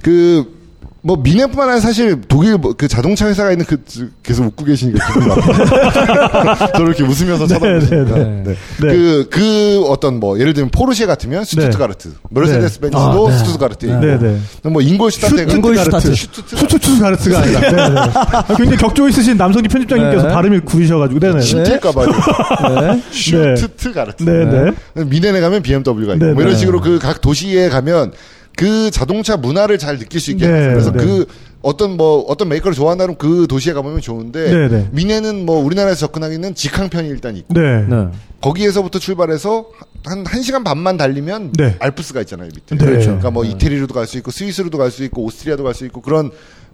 [0.03, 0.60] 그.
[1.03, 3.83] 뭐 뮌헨뿐만 아니라 사실 독일 뭐그 자동차 회사가 있는 그
[4.23, 6.73] 계속 웃고 계시니까 기분 나빠.
[6.73, 8.15] 저를 이렇게 웃으면서 쳐다보시니까.
[8.17, 8.43] 네, 네.
[8.45, 8.57] 네.
[8.79, 13.39] 그, 그 어떤 뭐 예를 들면 포르쉐 같으면 슈투트가르트, 메르세데스 벤츠도 아, 네.
[13.39, 14.69] 스투트가르트에 있고, 네, 네.
[14.71, 16.15] 뭐 잉골슈타트, 잉골슈타트.
[16.15, 17.61] 슈투트, 수투투 가르트가 아니라.
[17.61, 18.01] 네, 네.
[18.15, 20.33] 아, 굉장히 격조 있으신 남성기 편집장님께서 네.
[20.35, 21.19] 발음이 구리셔가지고.
[21.21, 21.41] 네네.
[21.41, 23.03] 슈틸까봐 네.
[23.11, 24.23] 슈트트가르트.
[24.25, 24.73] 네네.
[25.07, 26.59] 뮌헨에 가면 BMW가 있고 네, 뭐 이런 네.
[26.59, 28.13] 식으로 그 각 도시에 가면
[28.61, 30.73] 그 자동차 문화를 잘 느낄 수 있게 네, 해놨어요.
[30.75, 30.99] 그래서 네.
[31.03, 31.27] 그
[31.63, 34.89] 어떤 뭐 어떤 메이커를 좋아한다면 그 도시에 가보면 좋은데 네, 네.
[34.93, 37.87] 뮌헨은 뭐 우리나라에서 접근하기는 직항편이 일단 있고 네.
[37.89, 38.09] 네.
[38.43, 39.65] 거기에서부터 출발해서
[40.05, 41.77] 한 1시간 반만 달리면 네.
[41.79, 42.77] 알프스가 있잖아요, 밑에.
[42.77, 42.85] 네.
[42.85, 43.07] 그렇죠.
[43.07, 46.31] 그러니까 뭐 이태리로도 갈 수 있고 스위스로도 갈 수 있고 오스트리아도 갈 수 있고 그런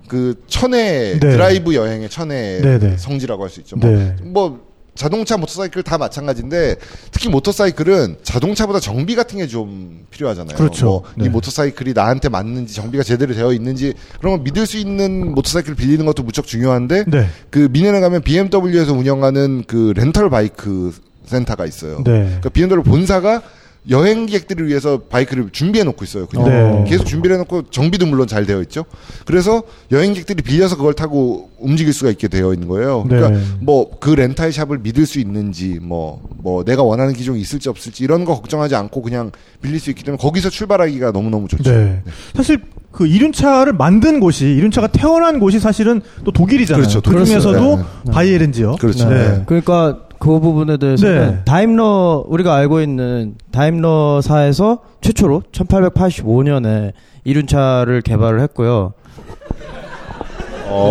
[0.09, 1.31] 그 천혜 네.
[1.31, 2.97] 드라이브 여행의 천혜 네, 네.
[2.97, 3.77] 성지라고 할 수 있죠.
[3.77, 4.17] 네.
[4.25, 4.66] 뭐, 뭐
[4.97, 6.77] 자동차, 모터사이클 다 마찬가지인데
[7.11, 10.57] 특히 모터사이클은 자동차보다 정비 같은 게 좀 필요하잖아요.
[10.57, 11.03] 그렇죠.
[11.17, 11.29] 뭐이 네.
[11.29, 16.23] 모터사이클이 나한테 맞는지 정비가 제대로 되어 있는지 그런 걸 믿을 수 있는 모터사이클 빌리는 것도
[16.23, 17.29] 무척 중요한데 네.
[17.51, 20.93] 그 뮌헨에 가면 BMW에서 운영하는 그 렌털 바이크
[21.27, 21.99] 센터가 있어요.
[22.05, 22.25] 네.
[22.25, 23.43] 그러니까 BMW 본사가
[23.89, 26.27] 여행객들을 위해서 바이크를 준비해 놓고 있어요.
[26.27, 26.85] 그냥 네.
[26.91, 28.85] 계속 준비를 해놓고 정비도 물론 잘 되어 있죠.
[29.25, 29.63] 그래서
[29.93, 33.05] 여행객들이 빌려서 그걸 타고 움직일 수가 있게 되어 있는 거예요.
[33.05, 33.45] 그러니까 네.
[33.61, 38.75] 뭐그 렌탈 샵을 믿을 수 있는지 뭐뭐 내가 원하는 기종이 있을지 없을지 이런 거 걱정하지
[38.75, 39.31] 않고 그냥
[39.63, 41.71] 빌릴 수 있기 때문에 거기서 출발하기가 너무 너무 좋죠.
[41.71, 42.03] 네.
[42.35, 42.61] 사실
[42.91, 46.83] 그 이륜차를 만든 곳이 이륜차가 태어난 곳이 사실은 또 독일이잖아요.
[46.83, 47.01] 그렇죠.
[47.03, 48.11] 그 중에서도 그렇습니다.
[48.11, 48.77] 바이에른지요.
[48.77, 49.09] 그렇죠.
[49.09, 49.29] 네.
[49.29, 49.43] 네.
[49.47, 51.43] 그러니까 그 부분에 대해서는 네.
[51.45, 56.93] 다임러 우리가 알고 있는 다임러사에서 최초로 1885년에
[57.25, 58.93] 이륜차를 개발을 했고요.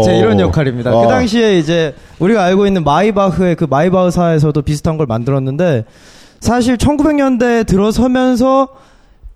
[0.06, 0.96] 제 이런 역할입니다.
[0.96, 1.02] 어.
[1.02, 5.86] 그 당시에 이제 우리가 알고 있는 마이바흐의 그 마이바흐사에서도 비슷한 걸 만들었는데
[6.40, 8.70] 사실 1900년대에 들어서면서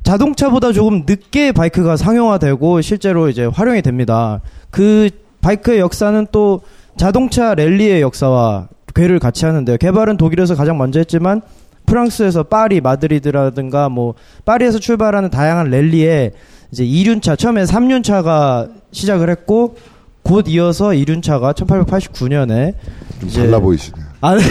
[0.03, 4.41] 자동차보다 조금 늦게 바이크가 상용화되고 실제로 이제 활용이 됩니다.
[4.71, 5.09] 그
[5.41, 6.61] 바이크의 역사는 또
[6.97, 9.77] 자동차 랠리의 역사와 궤를 같이 하는데요.
[9.77, 11.41] 개발은 독일에서 가장 먼저 했지만
[11.85, 14.13] 프랑스에서 파리, 마드리드라든가 뭐
[14.45, 16.31] 파리에서 출발하는 다양한 랠리에
[16.71, 19.75] 이제 2륜차 처음에 3륜차가 시작을 했고
[20.21, 22.73] 곧 이어서 2륜차가 1889년에
[23.21, 23.97] 좀 달라 보이시네.
[24.21, 24.41] 아, 네.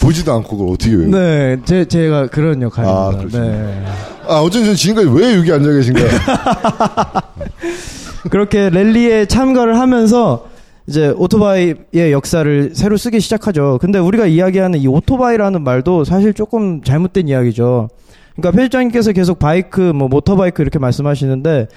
[0.00, 1.10] 보지도 않고 그걸 어떻게 외워?
[1.10, 3.38] 네, 제, 제가 그런 역할입니다.
[3.38, 3.40] 아.
[3.40, 3.84] 네.
[4.26, 6.08] 아, 어쩐지 전 지금까지 왜 여기 앉아 계신 거야?
[8.30, 10.46] 그렇게 랠리에 참가를 하면서
[10.86, 13.78] 이제 오토바이의 역사를 새로 쓰기 시작하죠.
[13.80, 17.88] 근데 우리가 이야기하는 이 오토바이라는 말도 사실 조금 잘못된 이야기죠.
[18.34, 21.68] 그러니까 편집장님께서 계속 바이크, 뭐 모터바이크 이렇게 말씀하시는데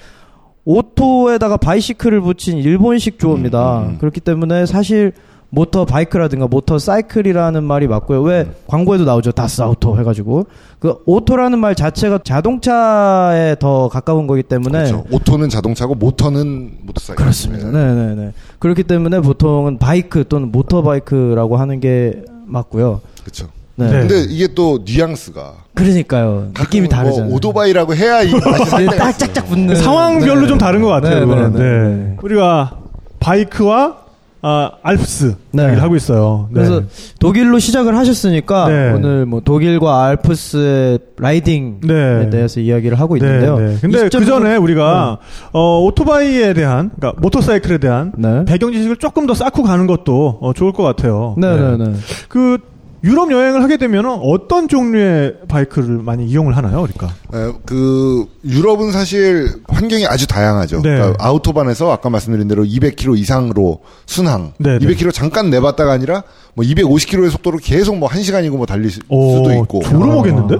[0.64, 3.92] auto에다가 bicycle을 붙인 일본식 조어입니다.
[3.98, 5.12] 그렇기 때문에 사실
[5.54, 8.22] 모터 바이크라든가 모터 사이클이라는 말이 맞고요.
[8.22, 9.32] 왜 광고에도 나오죠.
[9.32, 10.46] Das Auto 해가지고
[10.80, 15.04] 그 auto라는 말 자체가 자동차에 더 가까운 거기 때문에 그렇죠.
[15.10, 17.22] auto는 자동차고 모터는 모터사이클.
[17.22, 17.70] 그렇습니다.
[17.70, 18.32] 네네네.
[18.58, 23.00] 그렇기 때문에 보통은 바이크 또는 모터 바이크라고 하는 게 맞고요.
[23.22, 23.46] 그렇죠.
[23.76, 23.90] 네.
[23.90, 23.98] 네.
[24.00, 26.50] 근데 이게 또 뉘앙스가 그러니까요.
[26.58, 27.28] 느낌이 가끔은 다르잖아요.
[27.28, 28.30] 뭐 오토바이라고 해야 이
[28.78, 29.18] 네, 딱.
[29.18, 30.46] 짝짝 붙는 상황별로 네.
[30.46, 31.26] 좀 다른 것 같아요.
[31.26, 31.34] 네.
[31.34, 31.58] 네, 네.
[31.58, 32.16] 네.
[32.22, 32.78] 우리가
[33.18, 34.03] 바이크와
[34.46, 35.62] 아, 알프스 네.
[35.64, 36.48] 얘기를 하고 있어요.
[36.50, 36.60] 네.
[36.60, 36.82] 그래서
[37.18, 38.92] 독일로 시작을 하셨으니까 네.
[38.92, 42.28] 오늘 뭐 독일과 알프스의 라이딩에 네.
[42.28, 43.58] 대해서 이야기를 하고 네, 있는데요.
[43.58, 43.78] 네.
[43.80, 45.16] 근데 이그 전에 우리가
[45.52, 48.44] 어, 오토바이에 대한, 그러니까 모터사이클에 대한 네.
[48.44, 51.34] 배경 지식을 조금 더 쌓고 가는 것도 어, 좋을 것 같아요.
[51.38, 51.94] 네 네 네.
[52.28, 52.58] 그
[53.04, 57.08] 유럽 여행을 하게 되면 어떤 종류의 바이크를 많이 이용을 하나요, 그러니까?
[57.34, 60.80] 에, 그 유럽은 사실 환경이 아주 다양하죠.
[60.82, 60.96] 네.
[60.96, 64.86] 그러니까 아우토반에서 아까 말씀드린 대로 200km 이상으로 순항, 네, 네.
[64.86, 66.22] 200km 잠깐 내봤다가 아니라
[66.54, 69.82] 뭐 250km의 속도로 계속 뭐 1 시간이고 뭐 달릴 수- 수도 있고.
[69.82, 70.56] 졸음 오겠는데?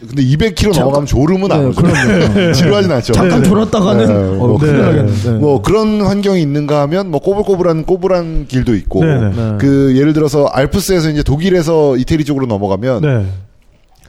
[0.00, 1.82] 근데 200km 넘어가면 졸음은 안 네, 오죠.
[1.82, 2.52] 그럼요.
[2.54, 3.12] 지루하진 않죠.
[3.12, 3.48] 잠깐 네.
[3.48, 4.82] 돌았다가는 네, 어, 뭐 큰일 네.
[4.82, 5.30] 나겠는데.
[5.32, 9.28] 뭐 그런 환경이 있는가 하면 뭐 꼬불꼬불한 꼬불한 길도 있고 네네.
[9.30, 9.56] 네.
[9.58, 13.26] 그 예를 들어서 알프스에서 이제 독일에서 이태리 쪽으로 넘어가면 네.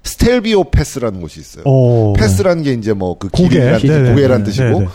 [0.04, 1.64] 스텔비오 패스라는 곳이 있어요.
[1.66, 2.14] 오.
[2.14, 3.50] pass라는 게 이제 뭐그 고개.
[3.50, 4.10] 길이란 뜻, 네네.
[4.10, 4.44] 고개란 네.
[4.46, 4.88] 뜻이고 네네.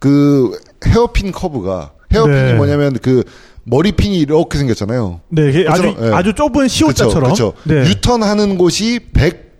[0.00, 2.54] 그 헤어핀 커브가 헤어핀이 네.
[2.54, 3.22] 뭐냐면 그
[3.64, 5.20] 머리핀이 이렇게 생겼잖아요.
[5.28, 6.14] 네, 이게 아주, 그처럼, 예.
[6.14, 7.22] 아주 좁은 시옷자처럼.
[7.22, 7.52] 그렇죠.
[7.64, 7.88] 네.
[7.88, 8.98] 유턴하는 곳이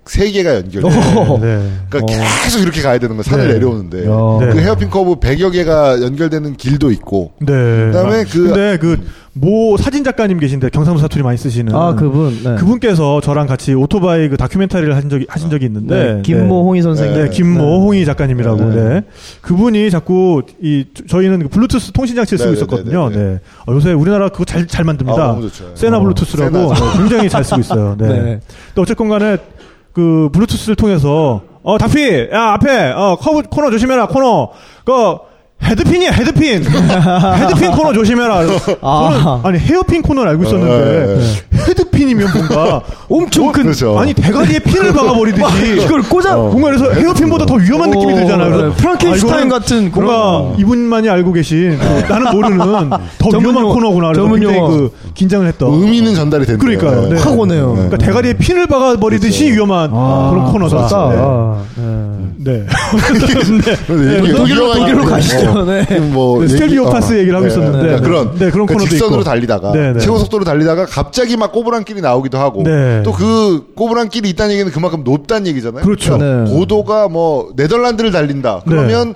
[0.05, 1.20] 103개가 연결돼요.
[1.30, 1.38] 오.
[1.40, 1.68] 네.
[1.88, 3.22] 그러니까 계속 이렇게 가야 되는 거예요.
[3.22, 3.55] 산을 네.
[3.55, 4.05] 내려오는데.
[4.07, 4.11] 야.
[4.51, 4.62] 그 네.
[4.62, 7.32] 헤어핀 커브 100여 개가 연결되는 길도 있고.
[7.40, 7.46] 네.
[7.46, 12.42] 그다음에 아, 그- 근데 그모 사진 작가님 계신데 경상도 사투리 많이 쓰시는 아 그분.
[12.42, 12.55] 네.
[12.57, 17.22] 그분께서 저랑 같이 오토바이 그 다큐멘터리를 하신 적이 하신 적이 있는데 네, 김모 홍희 선생님.
[17.24, 18.64] 네, 김모 홍희 작가님이라고.
[18.70, 18.74] 네.
[18.88, 19.03] 네.
[19.42, 23.09] 그분이 자꾸 이 저- 저희는 그 블루투스 통신 장치를 쓰고 네, 네, 있었거든요.
[23.11, 23.22] 네, 네.
[23.22, 23.40] 네, 네.
[23.66, 25.22] 어, 요새 우리나라 그거 잘 잘 만듭니다.
[25.22, 25.70] 아, 너무 좋죠.
[25.74, 26.92] 세나 어, 블루투스라고 세나.
[26.92, 27.96] 네, 굉장히 잘 쓰고 있어요.
[27.98, 28.09] 네.
[28.09, 28.14] 네.
[28.14, 28.40] 근데
[28.78, 29.36] 어쨌건 간에
[29.93, 32.28] 그 블루투스를 통해서 어 탁피!
[32.32, 34.51] 야 앞에 어 커브 코너 조심해라 코너.
[34.84, 35.18] 그
[35.62, 38.42] 헤드핀이야 헤드핀 헤드핀 코너 조심해라
[38.80, 39.11] 아.
[39.12, 41.16] 저는 아니 헤어핀 코너를 알고 있었는데
[41.50, 42.80] 네, 헤드핀이면 뭔가
[43.11, 43.98] 엄청 큰 그렇죠.
[43.98, 46.34] 아니 대가리에 핀을 박아버리듯이 이걸 꽂아.
[46.36, 48.50] 뭔가 그래서 헤어핀보다 더 위험한 느낌이 오, 들잖아요.
[48.50, 52.58] 그래서 네, 프랑켄슈타인 아, 같은 뭔가 이분만이 알고 계신 그 나는 모르는
[53.18, 54.12] 더 위험한 코너구나.
[54.12, 54.58] 그래서 굉장히.
[54.61, 55.72] 그 긴장을 했던.
[55.74, 56.64] 의미는 전달이 된다.
[56.64, 57.08] 그러니까요.
[57.11, 57.20] 네.
[57.20, 57.72] 확 오네요.
[57.74, 59.54] 그러니까 대가리에 핀을 박아버리듯이 그렇죠.
[59.56, 60.76] 위험한 그런 코너다.
[60.86, 61.16] 네.
[61.18, 62.64] 아, 네.
[62.66, 62.66] 네.
[63.88, 65.49] 네, 독일로 독일로 가시죠.
[65.66, 65.98] 네.
[66.01, 67.78] 뭐 스텔비오 얘기- 파스 얘기 를 하고 있었는데.
[67.78, 69.24] 그러니까 그런 네, 그런 그러니까 코너도 직선으로 있고.
[69.24, 69.98] 달리다가 네, 네.
[70.01, 73.03] 최고 속도로 달리다가 갑자기 막 꼬부랑 길이 나오기도 하고 네.
[73.05, 75.84] 또그 꼬부랑 길이 있다는 얘기는 그만큼 높다는 얘기잖아요.
[75.84, 76.18] 그렇죠.
[76.18, 76.57] 그러니까 네.
[76.57, 78.62] 고도가 뭐 네덜란드를 달린다.
[78.66, 79.14] 그러면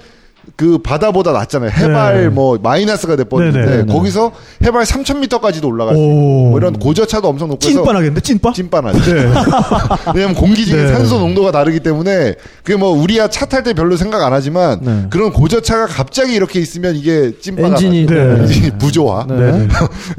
[0.57, 1.70] 그 바다보다 낮잖아요.
[1.70, 2.28] 해발 네.
[2.28, 3.28] 뭐 마이너스가 돼 네네.
[3.28, 3.92] 뻔했는데 네네.
[3.92, 4.32] 거기서
[4.64, 6.05] 해발 3,000m까지도 올라갈 수 오.
[6.05, 8.53] 있고 뭐 이런 고저차도 엄청 높고 찐빠나겠는데 찐빠?
[8.53, 9.14] 찐빠나죠.
[9.14, 9.28] 네.
[10.14, 10.92] 왜냐면 공기 중에 네.
[10.92, 15.07] 산소 농도가 다르기 때문에 그게 뭐 우리야 차 탈 때 별로 생각 안 하지만 네.
[15.11, 18.07] 그런 고저차가 갑자기 이렇게 있으면 이게 찐빠가 엔진이.
[18.07, 18.16] 네.
[18.40, 19.26] 엔진이 부조화.
[19.28, 19.36] 네.
[19.36, 19.68] 네.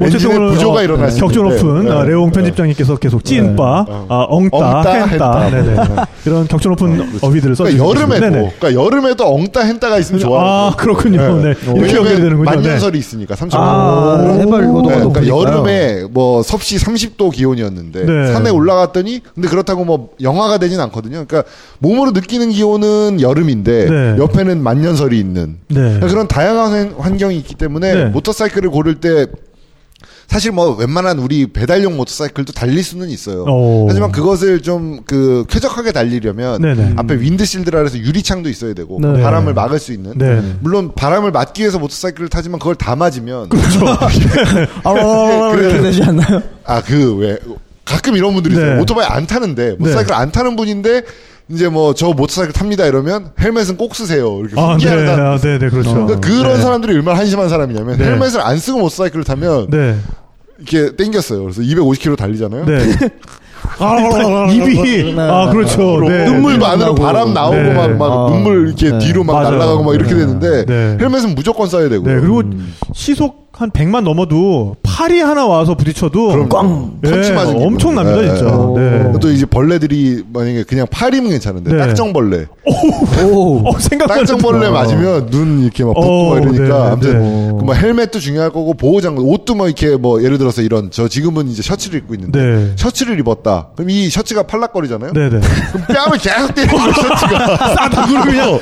[0.00, 1.42] 엔진의 부조가 어, 일어날 수 격조.
[1.42, 1.90] 높은 네.
[1.90, 2.32] 아, 레옹 네.
[2.32, 4.06] 편집장님께서 계속 찐빠, 어.
[4.08, 5.50] 아, 엉따, 엉따, 헨따, 헨따.
[5.50, 5.76] 네네.
[6.24, 8.50] 이런 격조 높은 어휘들을 그러니까 써주시고 여름에도.
[8.58, 10.68] 그러니까 여름에도 엉따 hen따가 있으면 좋아.
[10.68, 11.36] 아, 그렇군요.
[11.42, 11.54] 네.
[11.74, 12.44] 이렇게 연결이 되는군요.
[12.44, 15.26] 만년설이 있으니까 3 아, 해발 고도가 네, 그러니까.
[15.26, 18.32] 여름에 뭐 섭씨 30도 기온이었는데 네.
[18.32, 21.24] 산에 올라갔더니 근데 그렇다고 뭐 영하가 되진 않거든요.
[21.26, 21.44] 그러니까
[21.78, 24.16] 몸으로 느끼는 기온은 여름인데 네.
[24.18, 25.74] 옆에는 만년설이 있는 네.
[25.80, 28.04] 그러니까 그런 다양한 환- 환경이 있기 때문에 네.
[28.06, 29.26] 모터사이클을 고를 때
[30.28, 33.44] 사실 뭐 웬만한 우리 배달용 모터사이클도 달릴 수는 있어요.
[33.44, 33.86] 오.
[33.88, 36.94] 하지만 그것을 좀 그 쾌적하게 달리려면 네네.
[36.96, 39.22] 앞에 윈드실드라 해서 유리창도 있어야 되고 네.
[39.22, 40.42] 바람을 막을 수 있는 네.
[40.60, 43.48] 물론 바람을 막기 위해서 모터사이클을 타지만 그걸 다 맞으면
[44.84, 45.68] 아, 그래.
[45.68, 46.42] 이렇게 되지 않나요?
[46.64, 47.38] 아 그 왜
[47.84, 48.74] 가끔 이런 분들이 있어요.
[48.74, 48.80] 네.
[48.80, 51.02] 오토바이 안 타는데 모터사이클 안 타는 분인데
[51.48, 54.40] 이제 뭐 저 모터사이클 탑니다 이러면 헬멧은 꼭 쓰세요.
[54.40, 55.08] 이렇게 아, 네.
[55.08, 55.92] 아, 네, 네, 그렇죠.
[55.92, 56.60] 그러니까 그런 네.
[56.62, 58.04] 사람들이 얼마나 한심한 사람이냐면 네.
[58.04, 59.96] 헬멧을 안 쓰고 모터사이클을 타면 네.
[60.58, 61.42] 이렇게 땡겼어요.
[61.42, 62.64] 그래서 250km 달리잖아요.
[62.64, 62.78] 네.
[64.52, 66.00] 입이 아 그렇죠.
[66.08, 66.24] 네.
[66.24, 67.02] 눈물 반으로 나고.
[67.02, 67.74] 바람 나오고 네.
[67.74, 68.30] 막, 막 아.
[68.30, 68.98] 눈물 이렇게 네.
[68.98, 69.50] 뒤로 막 맞아요.
[69.50, 70.20] 날아가고 막 이렇게 네.
[70.20, 70.96] 되는데 네.
[71.00, 72.04] 헬멧은 무조건 써야 되고.
[72.04, 72.42] 네, 그리고
[72.94, 77.66] 시속 한 100만 넘어도 팔이 하나 와서 부딪혀도 그럼 꽝 펀치 맞은 기분.
[77.68, 78.54] 엄청납니다, 네, 진짜.
[78.76, 79.04] 네.
[79.04, 79.12] 네.
[79.18, 81.78] 또 이제 벌레들이 만약에 그냥 팔이면 괜찮은데 네.
[81.78, 82.46] 딱정벌레.
[82.66, 83.62] 오.
[83.66, 84.72] 어, 해도 딱정벌레 어.
[84.72, 87.52] 맞으면 눈 이렇게 막 붓고 어, 막 이러니까 네, 아무튼 네.
[87.58, 91.48] 그뭐 헬멧도 중요할 거고 보호 장구 옷도 뭐 이렇게 뭐 예를 들어서 이런 저 지금은
[91.48, 92.72] 이제 셔츠를 입고 있는데 네.
[92.76, 93.68] 셔츠를 입었다.
[93.74, 95.12] 그럼 이 셔츠가 팔락거리잖아요.
[95.14, 95.40] 네, 네.
[95.72, 97.56] 그럼 뺨을 계속 때리는 거예요, 셔츠가.
[97.74, 98.58] 싸다구로 그냥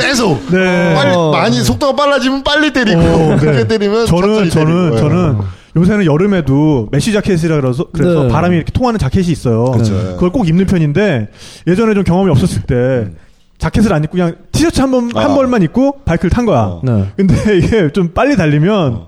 [0.00, 0.40] 계속.
[0.50, 0.94] 네.
[0.94, 3.68] 빨리 많이 속도가 빨라지면 빨리 때리고 어, 그렇게 네.
[3.68, 4.96] 때리면 저는 천천히 저는 때리고.
[4.96, 5.00] 예.
[5.00, 5.38] 저는
[5.76, 8.28] 요새는 여름에도 mesh 자켓이라 그래서 그래서 네.
[8.28, 9.64] 바람이 이렇게 통하는 자켓이 있어요.
[9.66, 9.94] 그렇죠.
[10.14, 11.28] 그걸 꼭 입는 편인데
[11.66, 13.10] 예전에 좀 경험이 없었을 때
[13.58, 15.34] 자켓을 안 입고 그냥 티셔츠 한 번한 아.
[15.34, 16.60] 벌만 입고 바이크를 탄 거야.
[16.60, 16.80] 어.
[16.82, 17.08] 네.
[17.16, 19.02] 근데 이게 좀 빨리 달리면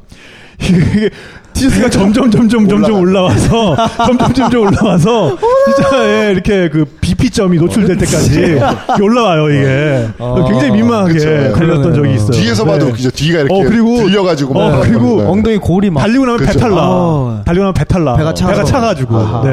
[0.60, 1.10] 이게
[1.52, 3.76] 티셔츠가 점점 점점 점점 올라와서
[4.06, 5.36] 점점 점점 올라와서
[5.66, 11.28] 진짜 예, 이렇게 그 BP점이 노출될 때까지 이렇게 올라와요 이게 아, 굉장히 민망하게 그쵸.
[11.28, 11.52] 네.
[11.52, 11.94] 달렸던.
[11.94, 12.30] 적이 있어요.
[12.30, 12.92] 뒤에서 봐도 네.
[12.92, 15.28] 그죠 뒤가 이렇게 어, 그리고- 들려가지고 어, 막 그리고 네.
[15.28, 16.00] 엉덩이 골이 막.
[16.00, 16.52] 달리고 나면 그쵸.
[16.52, 16.76] 배탈 나.
[16.80, 17.42] 아.
[17.44, 18.16] 달리고 나면 배탈 나.
[18.16, 18.64] 배가 차서.
[18.64, 19.16] 차가지고.
[19.16, 19.42] 아하.
[19.44, 19.50] 네.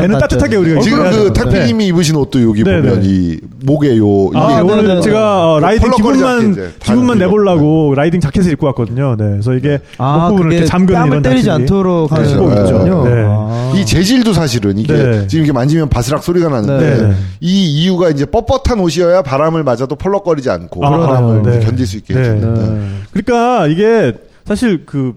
[0.00, 1.32] 배는 따뜻- 따뜻하게 우리가 지금 그.
[1.32, 3.06] 탁피님이 입으신 옷도 여기 네, 보면 네.
[3.08, 7.24] 이 목에 요 이게 아, 오늘 네, 네, 제가 어, 라이딩 펄럭거리지 기분만 기분만 다
[7.24, 9.16] 내보려고 라이딩 자켓을 입고 왔거든요.
[9.18, 11.62] 네, 그래서 이게 아, 목 부분을 그게 이렇게 잠그는 이런 자켓이.
[11.62, 12.78] 않도록 하는 그렇죠.
[12.78, 13.04] 거군요.
[13.04, 13.24] 네.
[13.26, 13.72] 아.
[13.76, 15.26] 이 재질도 사실은 이게 네.
[15.26, 17.14] 지금 이렇게 만지면 바스락 소리가 나는데 네.
[17.40, 21.60] 이 이유가 이제 뻣뻣한 옷이어야 바람을 맞아도 펄럭거리지 않고 아, 바람을 네.
[21.60, 22.20] 견딜 수 있게 네.
[22.20, 22.54] 해주는.
[22.54, 22.60] 네.
[22.62, 22.88] 네.
[23.12, 24.14] 그러니까 이게
[24.44, 25.14] 사실 그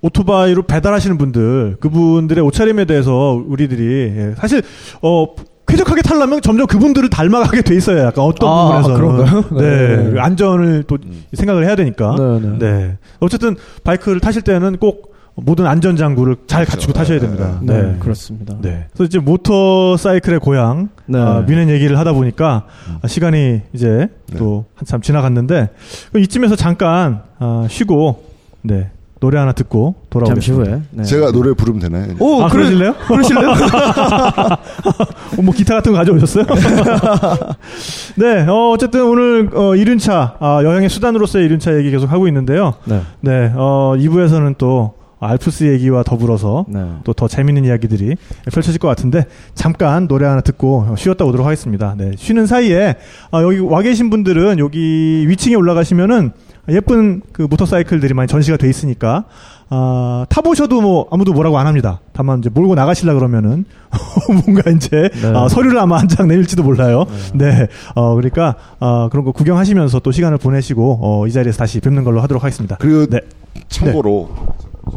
[0.00, 4.62] 오토바이로 배달하시는 분들 그분들의 옷차림에 대해서 우리들이 예, 사실
[5.00, 5.26] 어
[5.66, 8.00] 쾌적하게 타려면 점점 그분들을 닮아가게 돼 있어요.
[8.00, 9.44] 약간 어떤 아, 부분에서는 그런가요?
[9.58, 10.10] 네.
[10.10, 10.20] 네.
[10.20, 10.98] 안전을 또
[11.32, 12.14] 생각을 해야 되니까.
[12.18, 12.58] 네, 네.
[12.58, 12.98] 네.
[13.20, 17.58] 어쨌든 바이크를 타실 때는 꼭 모든 안전 장구를 잘 갖추고 타셔야 됩니다.
[17.62, 17.96] 네, 네.
[18.00, 18.54] 그렇습니다.
[18.60, 18.86] 네.
[18.92, 21.18] 그래서 이제 모터사이클의 고향 네.
[21.18, 22.66] 아, 뮌헨 얘기를 하다 보니까
[23.00, 25.70] 아, 시간이 이제 또 한참 지나갔는데
[26.10, 28.24] 그럼 이쯤에서 잠깐 아, 쉬고
[28.60, 30.70] 네 노래 하나 듣고 잠시 돌아오겠습니다.
[30.72, 30.82] 후에.
[30.90, 31.02] 네.
[31.04, 32.14] 제가 노래 부르면 되나요?
[32.18, 32.94] 오, 아, 그래- 그러실래요?
[33.06, 33.50] 그러실래요?
[35.38, 36.44] 어, 뭐 기타 같은 거 가져오셨어요?
[38.18, 42.74] 네, 어, 어쨌든 오늘 어, 1륜차 아, 여행의 수단으로서의 1륜차 얘기 계속 하고 있는데요.
[42.84, 43.00] 네.
[43.20, 44.94] 네, 어, 2부에서는 또
[45.26, 46.84] 알프스 얘기와 더불어서 네.
[47.04, 48.16] 또더 재밌는 이야기들이
[48.52, 51.94] 펼쳐질 것 같은데 잠깐 노래 하나 듣고 쉬었다 오도록 하겠습니다.
[51.96, 52.96] 네, 쉬는 사이에
[53.30, 56.32] 아, 여기 와 계신 분들은 여기 위층에 올라가시면은
[56.68, 59.24] 예쁜 그 모터사이클들이 많이 전시가 돼 있으니까
[59.68, 62.00] 아, 타보셔도 뭐 아무도 뭐라고 안 합니다.
[62.12, 63.64] 다만 이제 몰고 나가시려 그러면은
[64.44, 65.32] 뭔가 이제 네.
[65.34, 67.06] 아, 서류를 아마 한 장 내밀지도 몰라요.
[67.34, 72.04] 네, 어, 그러니까 어, 그런 거 구경하시면서 또 시간을 보내시고 어, 이 자리에서 다시 뵙는
[72.04, 72.76] 걸로 하도록 하겠습니다.
[72.78, 73.20] 그리고 네,
[73.68, 74.28] 참고로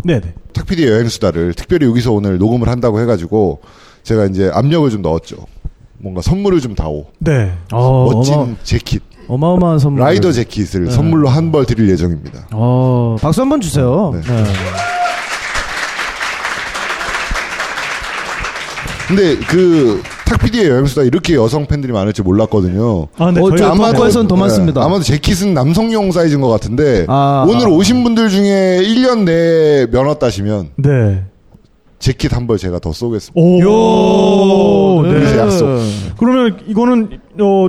[0.03, 0.33] 네, 네.
[0.53, 3.61] 탁피디의 여행 수다를 특별히 여기서 오늘 녹음을 한다고 해가지고
[4.03, 5.37] 제가 이제 압력을 좀 넣었죠.
[5.97, 7.05] 뭔가 선물을 좀 다오.
[7.19, 7.53] 네.
[7.71, 10.01] 어, 멋진 어마, 재킷, 어마어마한 선물.
[10.03, 10.91] 라이더 재킷을 네.
[10.91, 12.47] 선물로 한 벌 드릴 예정입니다.
[12.51, 14.11] 어, 박수 한 번 주세요.
[14.13, 14.21] 네.
[14.21, 14.43] 네.
[19.07, 23.07] 근데 그 탁피디의 여행 수다 이렇게 여성 팬들이 많을 줄 몰랐거든요.
[23.17, 24.84] 아, 네, 어, 저희가 저 또- 벙커에서는 더 많습니다.
[24.84, 27.69] 아마도 재킷은 남성용 사이즈인 것 같은데 아, 오늘 아.
[27.69, 31.23] 오신 분들 중에 1년 내에 면허 따시면 네.
[31.99, 33.39] 재킷 한 벌 제가 더 쏘겠습니다.
[33.39, 35.09] 오, 네.
[35.13, 35.67] 그래서 약속.
[36.19, 37.09] 그러면 이거는
[37.41, 37.67] 어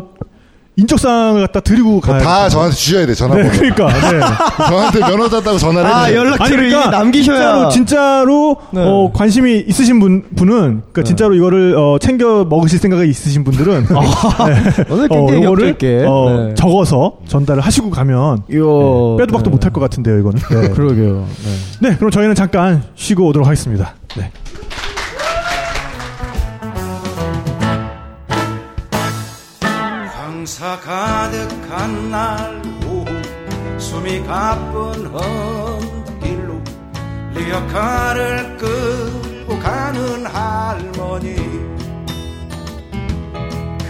[0.78, 3.50] 인적사항을 갖다 드리고 가야 다 저한테 주셔야 돼 전화번호.
[3.50, 3.86] 네, 그러니까.
[3.88, 4.20] 네.
[4.68, 6.20] 저한테 면허 땄다고 전화를 아, 해주세요.
[6.20, 7.38] 연락처를 이미 남기셔야.
[7.38, 8.82] 진짜로, 진짜로 네.
[8.84, 13.86] 어, 관심이 있으신 분, 분은 그러니까 진짜로 이거를 어, 챙겨 먹으실 생각이 있으신 분들은
[14.90, 16.04] 오늘 어, 굉장히 요거를 엽게.
[16.06, 16.54] 어, 네.
[16.54, 19.50] 적어서 전달을 하시고 가면 이거 빼도 박도 네.
[19.50, 20.40] 못할 것 같은데요, 이거는.
[20.60, 20.68] 네.
[20.68, 21.26] 그러게요.
[21.80, 21.88] 네.
[21.88, 23.94] 네, 그럼 저희는 잠깐 쉬고 오도록 하겠습니다.
[24.14, 24.30] 네.
[30.66, 33.06] 황사 가득한 날 오후
[33.78, 36.60] 숨이 가쁜 험길로
[37.34, 41.36] 리어카를 끌고 가는 할머니.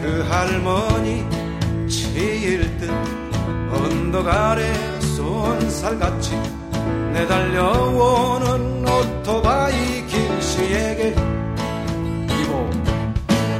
[0.02, 1.24] 그 할머니
[1.88, 2.90] 치일 듯
[3.72, 4.70] 언덕 아래
[5.00, 6.32] 쏜살같이
[7.14, 11.14] 내달려오는 오토바이 김씨에게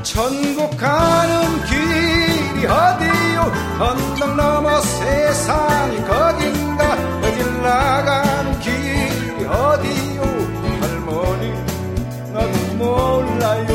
[0.07, 3.53] 천국 가는 길이 어디요?
[3.81, 6.93] 언덕 넘어 세상이 거긴가?
[7.23, 10.23] 어딜 나가는 길이 어디요?
[10.81, 11.53] 할머니
[12.33, 13.67] 나도 몰라요.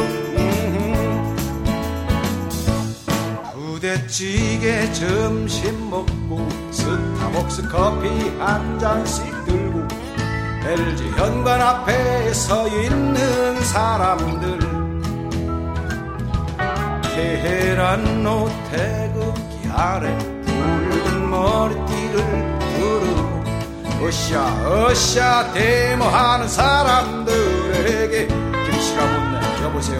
[3.54, 8.08] 부대찌개 점심 먹고 스타벅스 커피
[8.40, 9.86] 한 잔씩 들고
[10.64, 14.81] LG 현관 앞에 서 있는 사람들
[17.16, 30.00] 테헤란 노태극기 아래 붉은 머리띠를 두르고 으쌰 으쌰 데모하는 사람들에게 김씨가 묻네 여보세요.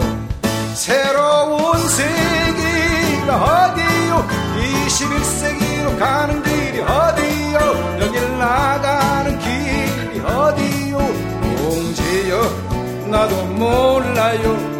[0.74, 4.26] 새로운 세기가 어디요?
[4.88, 7.98] 21세기로 가는 길이 어디요?
[8.00, 10.98] 여길 나가는 길이 어디요?
[11.58, 14.71] 공지여 나도 몰라요